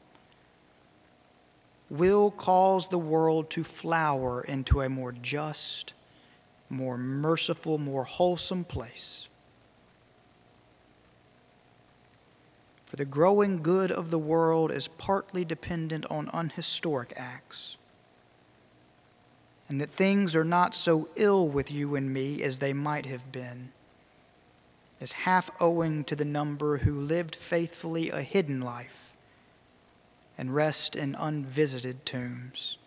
will 1.90 2.32
cause 2.32 2.90
the 2.90 2.98
world 2.98 3.50
to 3.52 3.64
flower 3.64 4.42
into 4.42 4.82
a 4.82 4.90
more 4.90 5.14
just, 5.14 5.94
more 6.70 6.98
merciful, 6.98 7.78
more 7.78 8.04
wholesome 8.04 8.64
place. 8.64 9.28
For 12.96 13.00
the 13.00 13.04
growing 13.04 13.62
good 13.62 13.92
of 13.92 14.10
the 14.10 14.18
world 14.18 14.72
is 14.72 14.88
partly 14.88 15.44
dependent 15.44 16.06
on 16.10 16.30
unhistoric 16.32 17.12
acts, 17.18 17.76
and 19.68 19.82
that 19.82 19.90
things 19.90 20.34
are 20.34 20.46
not 20.46 20.74
so 20.74 21.10
ill 21.18 21.46
with 21.46 21.70
you 21.70 21.98
and 21.98 22.14
me 22.14 22.42
as 22.42 22.60
they 22.60 22.72
might 22.72 23.06
have 23.06 23.34
been 23.34 23.74
is 25.02 25.12
half 25.12 25.52
owing 25.60 26.06
to 26.06 26.16
the 26.16 26.24
number 26.24 26.78
who 26.78 27.02
lived 27.02 27.36
faithfully 27.36 28.12
a 28.12 28.22
hidden 28.22 28.62
life 28.62 29.14
and 30.38 30.56
rest 30.56 30.96
in 30.96 31.16
unvisited 31.16 32.06
tombs. 32.06 32.78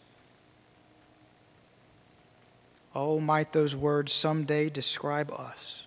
Oh, 2.94 3.20
might 3.20 3.52
those 3.52 3.76
words 3.76 4.14
someday 4.14 4.70
describe 4.70 5.30
us. 5.32 5.86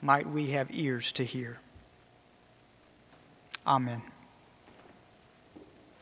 Might 0.00 0.30
we 0.30 0.50
have 0.50 0.68
ears 0.70 1.10
to 1.10 1.24
hear. 1.24 1.58
Amen. 3.66 4.02